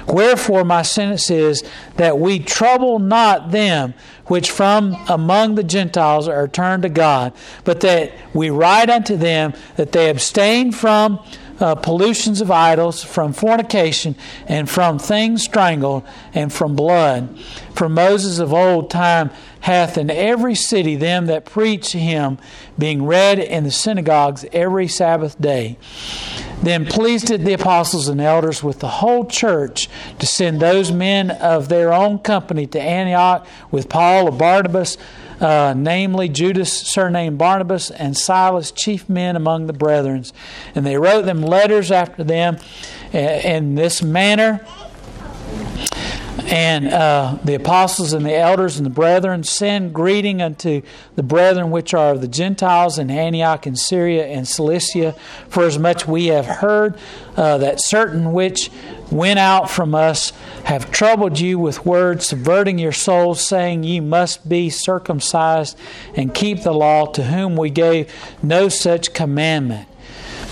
Wherefore, 0.06 0.64
my 0.64 0.82
sentence 0.82 1.30
is 1.30 1.64
that 1.96 2.18
we 2.18 2.38
trouble 2.38 2.98
not 2.98 3.50
them 3.50 3.94
which 4.26 4.50
from 4.50 4.96
among 5.08 5.54
the 5.54 5.64
Gentiles 5.64 6.28
are 6.28 6.48
turned 6.48 6.82
to 6.82 6.88
God, 6.88 7.32
but 7.64 7.80
that 7.80 8.12
we 8.32 8.50
write 8.50 8.90
unto 8.90 9.16
them 9.16 9.54
that 9.76 9.92
they 9.92 10.08
abstain 10.08 10.72
from 10.72 11.20
uh, 11.60 11.74
pollutions 11.74 12.40
of 12.40 12.50
idols, 12.50 13.02
from 13.02 13.32
fornication, 13.32 14.16
and 14.46 14.68
from 14.68 14.98
things 14.98 15.44
strangled, 15.44 16.04
and 16.32 16.52
from 16.52 16.74
blood. 16.74 17.38
For 17.74 17.88
Moses 17.88 18.38
of 18.38 18.52
old 18.52 18.90
time 18.90 19.30
hath 19.60 19.96
in 19.96 20.10
every 20.10 20.54
city 20.54 20.96
them 20.96 21.26
that 21.26 21.44
preach 21.44 21.92
him, 21.92 22.38
being 22.78 23.06
read 23.06 23.38
in 23.38 23.64
the 23.64 23.70
synagogues 23.70 24.44
every 24.52 24.88
Sabbath 24.88 25.40
day. 25.40 25.78
Then 26.62 26.86
pleased 26.86 27.30
it 27.30 27.38
the 27.38 27.52
apostles 27.52 28.08
and 28.08 28.20
elders 28.20 28.62
with 28.62 28.80
the 28.80 28.88
whole 28.88 29.26
church 29.26 29.88
to 30.18 30.26
send 30.26 30.60
those 30.60 30.90
men 30.90 31.30
of 31.30 31.68
their 31.68 31.92
own 31.92 32.18
company 32.18 32.66
to 32.68 32.80
Antioch 32.80 33.46
with 33.70 33.88
Paul 33.88 34.28
or 34.28 34.32
Barnabas, 34.32 34.96
uh, 35.40 35.74
namely 35.76 36.28
Judas, 36.28 36.72
surnamed 36.72 37.36
Barnabas, 37.36 37.90
and 37.90 38.16
Silas, 38.16 38.70
chief 38.70 39.08
men 39.08 39.36
among 39.36 39.66
the 39.66 39.72
brethren. 39.72 40.24
And 40.74 40.86
they 40.86 40.96
wrote 40.96 41.26
them 41.26 41.42
letters 41.42 41.90
after 41.90 42.24
them 42.24 42.56
in 43.12 43.74
this 43.74 44.02
manner 44.02 44.64
and 46.46 46.88
uh, 46.88 47.38
the 47.42 47.54
apostles 47.54 48.12
and 48.12 48.24
the 48.24 48.36
elders 48.36 48.76
and 48.76 48.84
the 48.84 48.90
brethren 48.90 49.42
send 49.42 49.94
greeting 49.94 50.42
unto 50.42 50.82
the 51.16 51.22
brethren 51.22 51.70
which 51.70 51.94
are 51.94 52.12
of 52.12 52.20
the 52.20 52.28
Gentiles 52.28 52.98
in 52.98 53.10
Antioch 53.10 53.66
and 53.66 53.78
Syria 53.78 54.26
and 54.26 54.46
Cilicia, 54.46 55.12
for 55.48 55.64
as 55.64 55.78
much 55.78 56.06
we 56.06 56.26
have 56.26 56.46
heard 56.46 56.98
uh, 57.36 57.58
that 57.58 57.80
certain 57.80 58.32
which 58.32 58.70
went 59.10 59.38
out 59.38 59.70
from 59.70 59.94
us 59.94 60.32
have 60.64 60.90
troubled 60.90 61.38
you 61.38 61.58
with 61.58 61.86
words, 61.86 62.26
subverting 62.26 62.78
your 62.78 62.92
souls, 62.92 63.46
saying, 63.46 63.84
Ye 63.84 64.00
must 64.00 64.48
be 64.48 64.70
circumcised 64.70 65.78
and 66.14 66.34
keep 66.34 66.62
the 66.62 66.72
law, 66.72 67.06
to 67.06 67.24
whom 67.24 67.56
we 67.56 67.70
gave 67.70 68.12
no 68.42 68.68
such 68.68 69.14
commandment. 69.14 69.88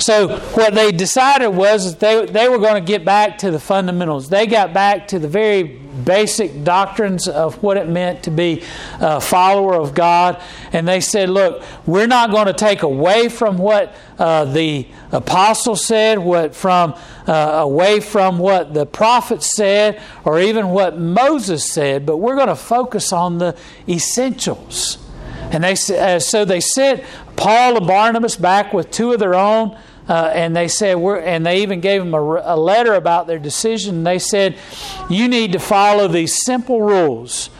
So 0.02 0.36
what 0.54 0.74
they 0.74 0.90
decided 0.90 1.50
was 1.50 1.96
that 1.96 2.00
they, 2.00 2.26
they 2.26 2.48
were 2.48 2.58
going 2.58 2.74
to 2.74 2.86
get 2.86 3.04
back 3.04 3.38
to 3.38 3.52
the 3.52 3.60
fundamentals. 3.60 4.28
They 4.28 4.48
got 4.48 4.72
back 4.74 5.08
to 5.08 5.20
the 5.20 5.28
very 5.28 5.62
basic 5.62 6.64
doctrines 6.64 7.28
of 7.28 7.62
what 7.62 7.76
it 7.76 7.88
meant 7.88 8.24
to 8.24 8.30
be 8.30 8.64
a 8.98 9.20
follower 9.20 9.76
of 9.76 9.94
God. 9.94 10.42
And 10.72 10.88
they 10.88 11.00
said, 11.00 11.30
look, 11.30 11.62
we're 11.86 12.08
not 12.08 12.32
going 12.32 12.46
to 12.46 12.52
take 12.52 12.82
away 12.82 13.28
from 13.28 13.58
what 13.58 13.94
uh, 14.18 14.46
the 14.46 14.88
apostle 15.12 15.76
said, 15.76 16.18
what 16.18 16.56
from 16.56 16.94
uh, 17.28 17.32
away 17.62 18.00
from 18.00 18.38
what 18.38 18.74
the 18.74 18.86
prophet 18.86 19.42
said, 19.42 20.02
or 20.24 20.40
even 20.40 20.70
what 20.70 20.98
Moses 20.98 21.70
said, 21.70 22.06
but 22.06 22.16
we're 22.16 22.36
going 22.36 22.48
to 22.48 22.56
focus 22.56 23.12
on 23.12 23.38
the 23.38 23.56
essentials. 23.88 24.98
And 25.52 25.62
they 25.62 25.72
uh, 25.72 26.18
so 26.18 26.44
they 26.44 26.60
sent 26.60 27.04
Paul 27.36 27.76
and 27.76 27.86
Barnabas 27.86 28.36
back 28.36 28.72
with 28.72 28.90
two 28.90 29.12
of 29.12 29.20
their 29.20 29.34
own 29.34 29.78
uh, 30.08 30.30
and 30.34 30.54
they 30.56 30.68
said, 30.68 30.96
we're, 30.96 31.20
and 31.20 31.46
they 31.46 31.62
even 31.62 31.80
gave 31.80 32.02
them 32.02 32.14
a, 32.14 32.20
a 32.20 32.56
letter 32.56 32.94
about 32.94 33.26
their 33.26 33.38
decision. 33.38 34.04
They 34.04 34.18
said, 34.18 34.56
you 35.08 35.28
need 35.28 35.52
to 35.52 35.58
follow 35.58 36.08
these 36.08 36.42
simple 36.44 36.82
rules. 36.82 37.50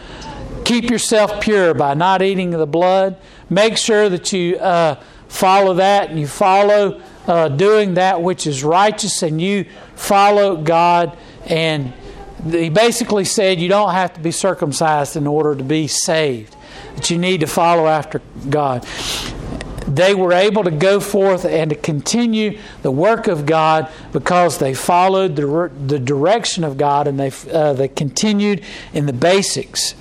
Keep 0.64 0.90
yourself 0.90 1.40
pure 1.40 1.74
by 1.74 1.94
not 1.94 2.22
eating 2.22 2.50
the 2.50 2.66
blood. 2.66 3.16
Make 3.48 3.76
sure 3.76 4.08
that 4.08 4.32
you 4.32 4.56
uh, 4.56 4.96
follow 5.28 5.74
that 5.74 6.10
and 6.10 6.18
you 6.18 6.26
follow 6.26 7.00
uh, 7.26 7.48
doing 7.48 7.94
that 7.94 8.22
which 8.22 8.46
is 8.46 8.64
righteous 8.64 9.22
and 9.22 9.40
you 9.40 9.66
follow 9.94 10.56
God. 10.56 11.16
And 11.46 11.92
he 12.50 12.70
basically 12.70 13.24
said 13.24 13.60
you 13.60 13.68
don't 13.68 13.92
have 13.92 14.14
to 14.14 14.20
be 14.20 14.32
circumcised 14.32 15.16
in 15.16 15.26
order 15.26 15.54
to 15.54 15.64
be 15.64 15.86
saved, 15.86 16.56
that 16.96 17.10
you 17.10 17.18
need 17.18 17.40
to 17.40 17.46
follow 17.46 17.86
after 17.86 18.20
God 18.48 18.84
they 19.96 20.14
were 20.14 20.32
able 20.32 20.64
to 20.64 20.70
go 20.70 21.00
forth 21.00 21.44
and 21.44 21.70
to 21.70 21.76
continue 21.76 22.58
the 22.82 22.90
work 22.90 23.26
of 23.26 23.46
God 23.46 23.90
because 24.12 24.58
they 24.58 24.74
followed 24.74 25.36
the, 25.36 25.70
the 25.86 25.98
direction 25.98 26.64
of 26.64 26.78
God 26.78 27.06
and 27.06 27.18
they, 27.20 27.32
uh, 27.52 27.72
they 27.72 27.88
continued 27.88 28.64
in 28.92 29.06
the 29.06 29.12
basics. 29.12 29.94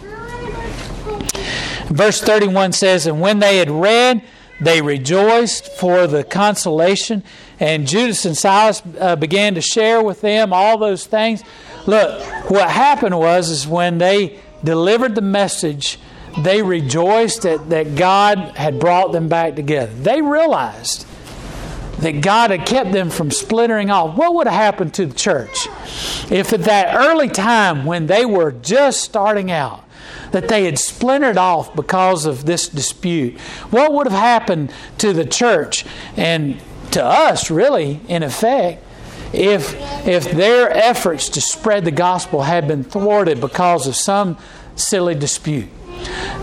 Verse 1.92 2.22
31 2.22 2.72
says, 2.72 3.06
And 3.06 3.20
when 3.20 3.40
they 3.40 3.58
had 3.58 3.70
read, 3.70 4.24
they 4.62 4.82
rejoiced 4.82 5.72
for 5.74 6.08
the 6.08 6.24
consolation, 6.24 7.24
and 7.60 7.88
Judas 7.88 8.26
and 8.26 8.38
Silas 8.38 8.82
uh, 9.00 9.16
began 9.16 9.56
to 9.56 9.62
share 9.62 10.02
with 10.04 10.22
them 10.22 10.54
all 10.54 10.78
those 10.78 11.06
things. 11.06 11.44
Look, 11.88 12.22
what 12.50 12.70
happened 12.70 13.18
was 13.18 13.50
is 13.50 13.68
when 13.68 13.98
they 13.98 14.40
delivered 14.64 15.16
the 15.16 15.22
message 15.22 16.00
they 16.40 16.62
rejoiced 16.62 17.44
that, 17.44 17.70
that 17.70 17.96
God 17.96 18.38
had 18.56 18.80
brought 18.80 19.12
them 19.12 19.28
back 19.28 19.56
together. 19.56 19.92
They 19.94 20.22
realized 20.22 21.06
that 22.00 22.22
God 22.22 22.52
had 22.52 22.66
kept 22.66 22.92
them 22.92 23.10
from 23.10 23.32
splintering 23.32 23.90
off. 23.90 24.18
What 24.18 24.34
would 24.34 24.48
have 24.48 24.56
happened 24.56 24.94
to 24.96 25.06
the 25.06 25.14
church 25.14 25.68
if 26.32 26.52
at 26.54 26.64
that 26.64 26.96
early 26.96 27.30
time 27.30 27.86
when 27.86 28.08
they 28.08 28.26
were 28.26 28.52
just 28.52 29.02
starting 29.02 29.52
out, 29.52 29.84
that 30.32 30.48
they 30.48 30.66
had 30.66 30.80
splintered 30.80 31.38
off 31.38 31.76
because 31.76 32.26
of 32.26 32.46
this 32.46 32.68
dispute? 32.68 33.40
What 33.70 33.94
would 33.94 34.08
have 34.08 34.20
happened 34.20 34.74
to 34.98 35.14
the 35.14 35.26
church 35.26 35.86
and 36.18 36.60
to 36.92 37.04
us, 37.04 37.52
really, 37.52 38.00
in 38.08 38.24
effect? 38.24 38.84
If, 39.34 39.76
if 40.06 40.32
their 40.32 40.70
efforts 40.72 41.30
to 41.30 41.42
spread 41.42 41.86
the 41.86 41.92
gospel 41.92 42.42
had 42.42 42.68
been 42.68 42.84
thwarted 42.84 43.40
because 43.40 43.88
of 43.88 43.96
some 43.96 44.38
silly 44.76 45.16
dispute. 45.16 45.70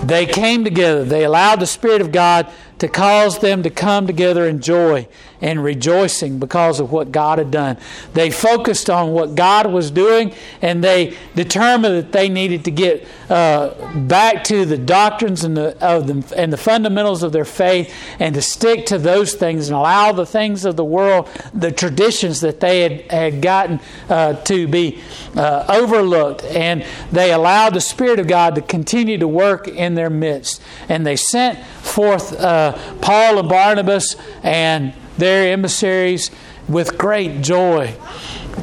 They 0.03 0.27
came 0.27 0.65
together. 0.65 1.05
They 1.05 1.25
allowed 1.25 1.61
the 1.61 1.67
Spirit 1.67 2.01
of 2.01 2.13
God 2.13 2.51
to 2.79 2.89
cause 2.89 3.39
them 3.41 3.63
to 3.63 3.71
come 3.71 4.07
together 4.07 4.47
in 4.47 4.61
joy 4.61 5.09
and 5.41 5.63
rejoicing 5.63 6.39
because 6.39 6.81
of 6.81 6.91
what 6.91 7.13
God 7.13 7.39
had 7.39 7.51
done. 7.51 7.77
They 8.15 8.31
focused 8.31 8.91
on 8.91 9.13
what 9.13 9.35
God 9.35 9.73
was 9.73 9.91
doing 9.91 10.33
and 10.63 10.83
they 10.83 11.17
determined 11.35 11.97
that 11.97 12.13
they 12.13 12.29
needed 12.29 12.65
to 12.65 12.71
get 12.71 13.07
uh, 13.29 13.99
back 14.01 14.45
to 14.45 14.65
the 14.65 14.79
doctrines 14.79 15.45
and 15.45 15.57
the, 15.57 15.77
of 15.85 16.09
and 16.33 16.53
the 16.53 16.57
fundamentals 16.57 17.23
of 17.23 17.33
their 17.33 17.45
faith 17.45 17.95
and 18.19 18.35
to 18.35 18.43
stick 18.43 18.87
to 18.87 18.99
those 18.99 19.35
things 19.35 19.69
and 19.69 19.77
allow 19.77 20.13
the 20.13 20.27
things 20.27 20.65
of 20.65 20.77
the 20.77 20.85
world, 20.85 21.29
the 21.55 21.71
traditions 21.71 22.41
that 22.41 22.61
they 22.61 22.81
had, 22.81 23.11
had 23.11 23.43
gotten 23.43 23.81
uh, 24.09 24.35
to 24.45 24.67
be 24.67 25.01
uh, 25.37 25.65
overlooked. 25.69 26.45
And 26.45 26.85
they 27.13 27.33
allowed 27.33 27.75
the 27.75 27.81
Spirit 27.81 28.19
of 28.19 28.27
God 28.27 28.55
to 28.57 28.63
continue 28.63 29.19
to 29.19 29.29
work 29.29 29.69
in 29.69 29.95
their 29.95 30.11
midst. 30.11 30.63
And 30.89 31.07
they 31.07 31.17
sent 31.17 31.59
forth 31.89 32.39
uh, 32.39 32.73
Paul 33.01 33.39
and 33.39 33.49
Barnabas 33.49 34.17
and 34.43 34.95
their 35.17 35.53
emissaries 35.53 36.31
with 36.69 36.99
great 36.99 37.41
joy 37.41 37.97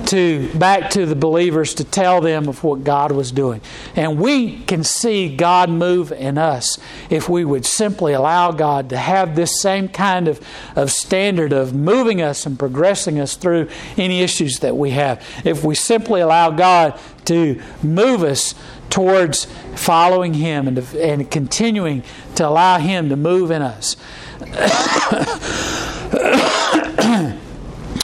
to 0.08 0.54
back 0.58 0.92
to 0.92 1.06
the 1.06 1.16
believers 1.16 1.74
to 1.76 1.84
tell 1.84 2.22
them 2.22 2.48
of 2.48 2.64
what 2.64 2.84
God 2.84 3.12
was 3.12 3.32
doing. 3.32 3.62
And 3.96 4.20
we 4.20 4.60
can 4.64 4.84
see 4.84 5.36
God 5.36 5.70
move 5.70 6.12
in 6.12 6.38
us 6.38 6.78
if 7.10 7.28
we 7.28 7.44
would 7.44 7.66
simply 7.66 8.14
allow 8.14 8.52
God 8.52 8.90
to 8.90 8.98
have 8.98 9.36
this 9.36 9.62
same 9.62 9.88
kind 9.88 10.28
of, 10.28 10.46
of 10.76 10.92
standard 10.92 11.54
of 11.54 11.74
moving 11.74 12.22
us 12.22 12.46
and 12.46 12.58
progressing 12.60 13.20
us 13.20 13.36
through 13.36 13.70
any 13.98 14.22
issues 14.22 14.60
that 14.60 14.78
we 14.78 14.92
have. 14.92 15.24
If 15.44 15.64
we 15.64 15.76
simply 15.76 16.22
allow 16.22 16.52
God 16.52 17.00
to 17.26 17.62
move 17.82 18.24
us 18.24 18.54
towards 18.89 19.45
following 19.76 20.36
Him 20.36 20.67
and, 20.67 20.78
and 20.95 21.30
continuing 21.30 22.04
to 22.36 22.48
allow 22.48 22.78
Him 22.78 23.10
to 23.10 23.15
move 23.15 23.52
in 23.52 23.62
us. 23.62 23.98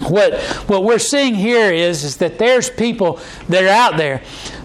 what 0.09 0.39
what 0.67 0.83
we're 0.83 0.99
seeing 0.99 1.35
here 1.35 1.71
is 1.71 2.03
is 2.03 2.17
that 2.17 2.37
there's 2.37 2.69
people 2.69 3.19
that 3.49 3.63
are 3.63 3.67
out 3.67 3.97
there 3.97 4.21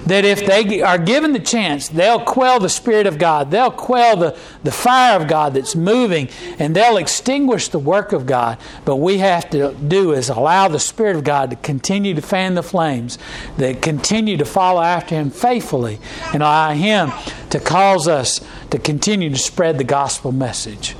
that 0.06 0.24
if 0.24 0.46
they 0.46 0.80
are 0.82 0.98
given 0.98 1.32
the 1.32 1.40
chance, 1.40 1.88
they'll 1.88 2.20
quell 2.20 2.60
the 2.60 2.68
Spirit 2.68 3.06
of 3.06 3.18
God. 3.18 3.50
They'll 3.50 3.72
quell 3.72 4.16
the, 4.16 4.38
the 4.62 4.70
fire 4.70 5.20
of 5.20 5.26
God 5.26 5.54
that's 5.54 5.74
moving, 5.74 6.28
and 6.58 6.74
they'll 6.74 6.96
extinguish 6.96 7.68
the 7.68 7.80
work 7.80 8.12
of 8.12 8.24
God. 8.24 8.58
But 8.84 8.96
we 8.96 9.18
have 9.18 9.50
to 9.50 9.74
do 9.74 10.12
is 10.12 10.28
allow 10.28 10.68
the 10.68 10.78
Spirit 10.78 11.16
of 11.16 11.24
God 11.24 11.50
to 11.50 11.56
continue 11.56 12.14
to 12.14 12.22
fan 12.22 12.54
the 12.54 12.62
flames, 12.62 13.18
that 13.58 13.82
continue 13.82 14.36
to 14.36 14.44
follow 14.44 14.80
after 14.80 15.16
Him 15.16 15.30
faithfully, 15.30 15.98
and 16.32 16.42
allow 16.42 16.70
Him 16.72 17.10
to 17.50 17.58
cause 17.58 18.06
us 18.06 18.40
to 18.70 18.78
continue 18.78 19.30
to 19.30 19.38
spread 19.38 19.76
the 19.76 19.84
gospel 19.84 20.30
message. 20.30 20.94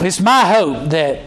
It's 0.00 0.20
my 0.20 0.42
hope 0.42 0.90
that 0.90 1.22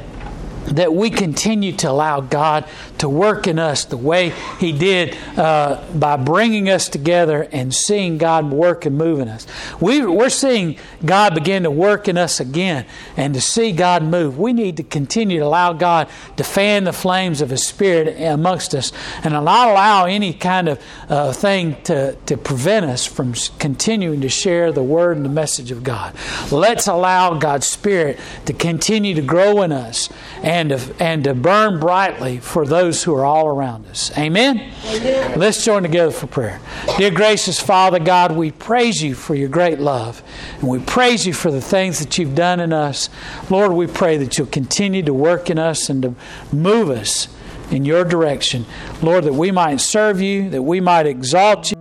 that 0.66 0.94
we 0.94 1.10
continue 1.10 1.72
to 1.74 1.90
allow 1.90 2.22
God 2.22 2.66
to 3.02 3.10
work 3.10 3.48
in 3.48 3.58
us 3.58 3.86
the 3.86 3.98
way 3.98 4.30
He 4.60 4.72
did 4.72 5.18
uh, 5.36 5.84
by 5.96 6.18
bringing 6.18 6.70
us 6.70 6.88
together 6.88 7.48
and 7.52 7.74
seeing 7.74 8.20
God 8.20 8.52
work 8.52 8.86
and 8.86 8.96
move 8.96 9.20
in 9.20 9.28
us. 9.28 9.48
We, 9.82 10.06
we're 10.06 10.30
seeing 10.30 10.78
God 11.04 11.34
begin 11.34 11.64
to 11.64 11.72
work 11.72 12.08
in 12.08 12.18
us 12.18 12.40
again 12.40 12.86
and 13.18 13.34
to 13.34 13.42
see 13.42 13.72
God 13.72 14.04
move. 14.04 14.38
We 14.38 14.54
need 14.54 14.78
to 14.78 14.84
continue 14.84 15.40
to 15.40 15.46
allow 15.46 15.74
God 15.74 16.10
to 16.38 16.44
fan 16.44 16.84
the 16.84 16.94
flames 16.94 17.42
of 17.42 17.50
His 17.50 17.66
Spirit 17.66 18.22
amongst 18.22 18.76
us 18.76 18.94
and 19.24 19.34
not 19.34 19.46
allow 19.70 20.06
any 20.06 20.34
kind 20.34 20.70
of 20.70 20.84
uh, 21.10 21.34
thing 21.34 21.82
to, 21.84 22.16
to 22.28 22.38
prevent 22.38 22.86
us 22.86 23.06
from 23.06 23.34
continuing 23.58 24.22
to 24.22 24.30
share 24.30 24.72
the 24.72 24.84
Word 24.84 25.18
and 25.18 25.26
the 25.26 25.30
message 25.30 25.72
of 25.72 25.84
God. 25.84 26.14
Let's 26.52 26.86
allow 26.86 27.34
God's 27.34 27.66
Spirit 27.66 28.20
to 28.46 28.54
continue 28.54 29.16
to 29.16 29.24
grow 29.24 29.64
in 29.64 29.72
us 29.72 30.10
and 30.44 30.70
to, 30.70 30.96
and 31.00 31.24
to 31.24 31.34
burn 31.34 31.80
brightly 31.80 32.38
for 32.38 32.66
those 32.92 33.04
who 33.04 33.16
are 33.16 33.24
all 33.24 33.48
around 33.48 33.88
us. 33.88 34.12
Amen? 34.18 34.70
Amen? 34.86 35.40
Let's 35.40 35.64
join 35.64 35.82
together 35.82 36.12
for 36.12 36.28
prayer. 36.28 36.60
Dear 36.98 37.10
gracious 37.10 37.58
Father 37.58 38.00
God, 38.00 38.36
we 38.36 38.52
praise 38.52 39.02
you 39.02 39.16
for 39.16 39.34
your 39.34 39.48
great 39.48 39.80
love. 39.80 40.22
And 40.60 40.68
we 40.68 40.80
praise 40.80 41.26
you 41.26 41.32
for 41.32 41.52
the 41.52 41.62
things 41.62 42.00
that 42.00 42.18
you've 42.18 42.36
done 42.36 42.60
in 42.60 42.74
us. 42.74 43.10
Lord, 43.50 43.72
we 43.72 43.88
pray 43.88 44.18
that 44.18 44.38
you'll 44.38 44.48
continue 44.48 45.04
to 45.04 45.14
work 45.14 45.50
in 45.50 45.58
us 45.58 45.90
and 45.90 46.02
to 46.04 46.16
move 46.52 46.90
us 46.90 47.30
in 47.72 47.86
your 47.86 48.04
direction. 48.04 48.66
Lord, 49.02 49.24
that 49.24 49.36
we 49.36 49.52
might 49.52 49.80
serve 49.80 50.20
you, 50.20 50.50
that 50.50 50.64
we 50.64 50.82
might 50.82 51.06
exalt 51.06 51.72
you. 51.72 51.81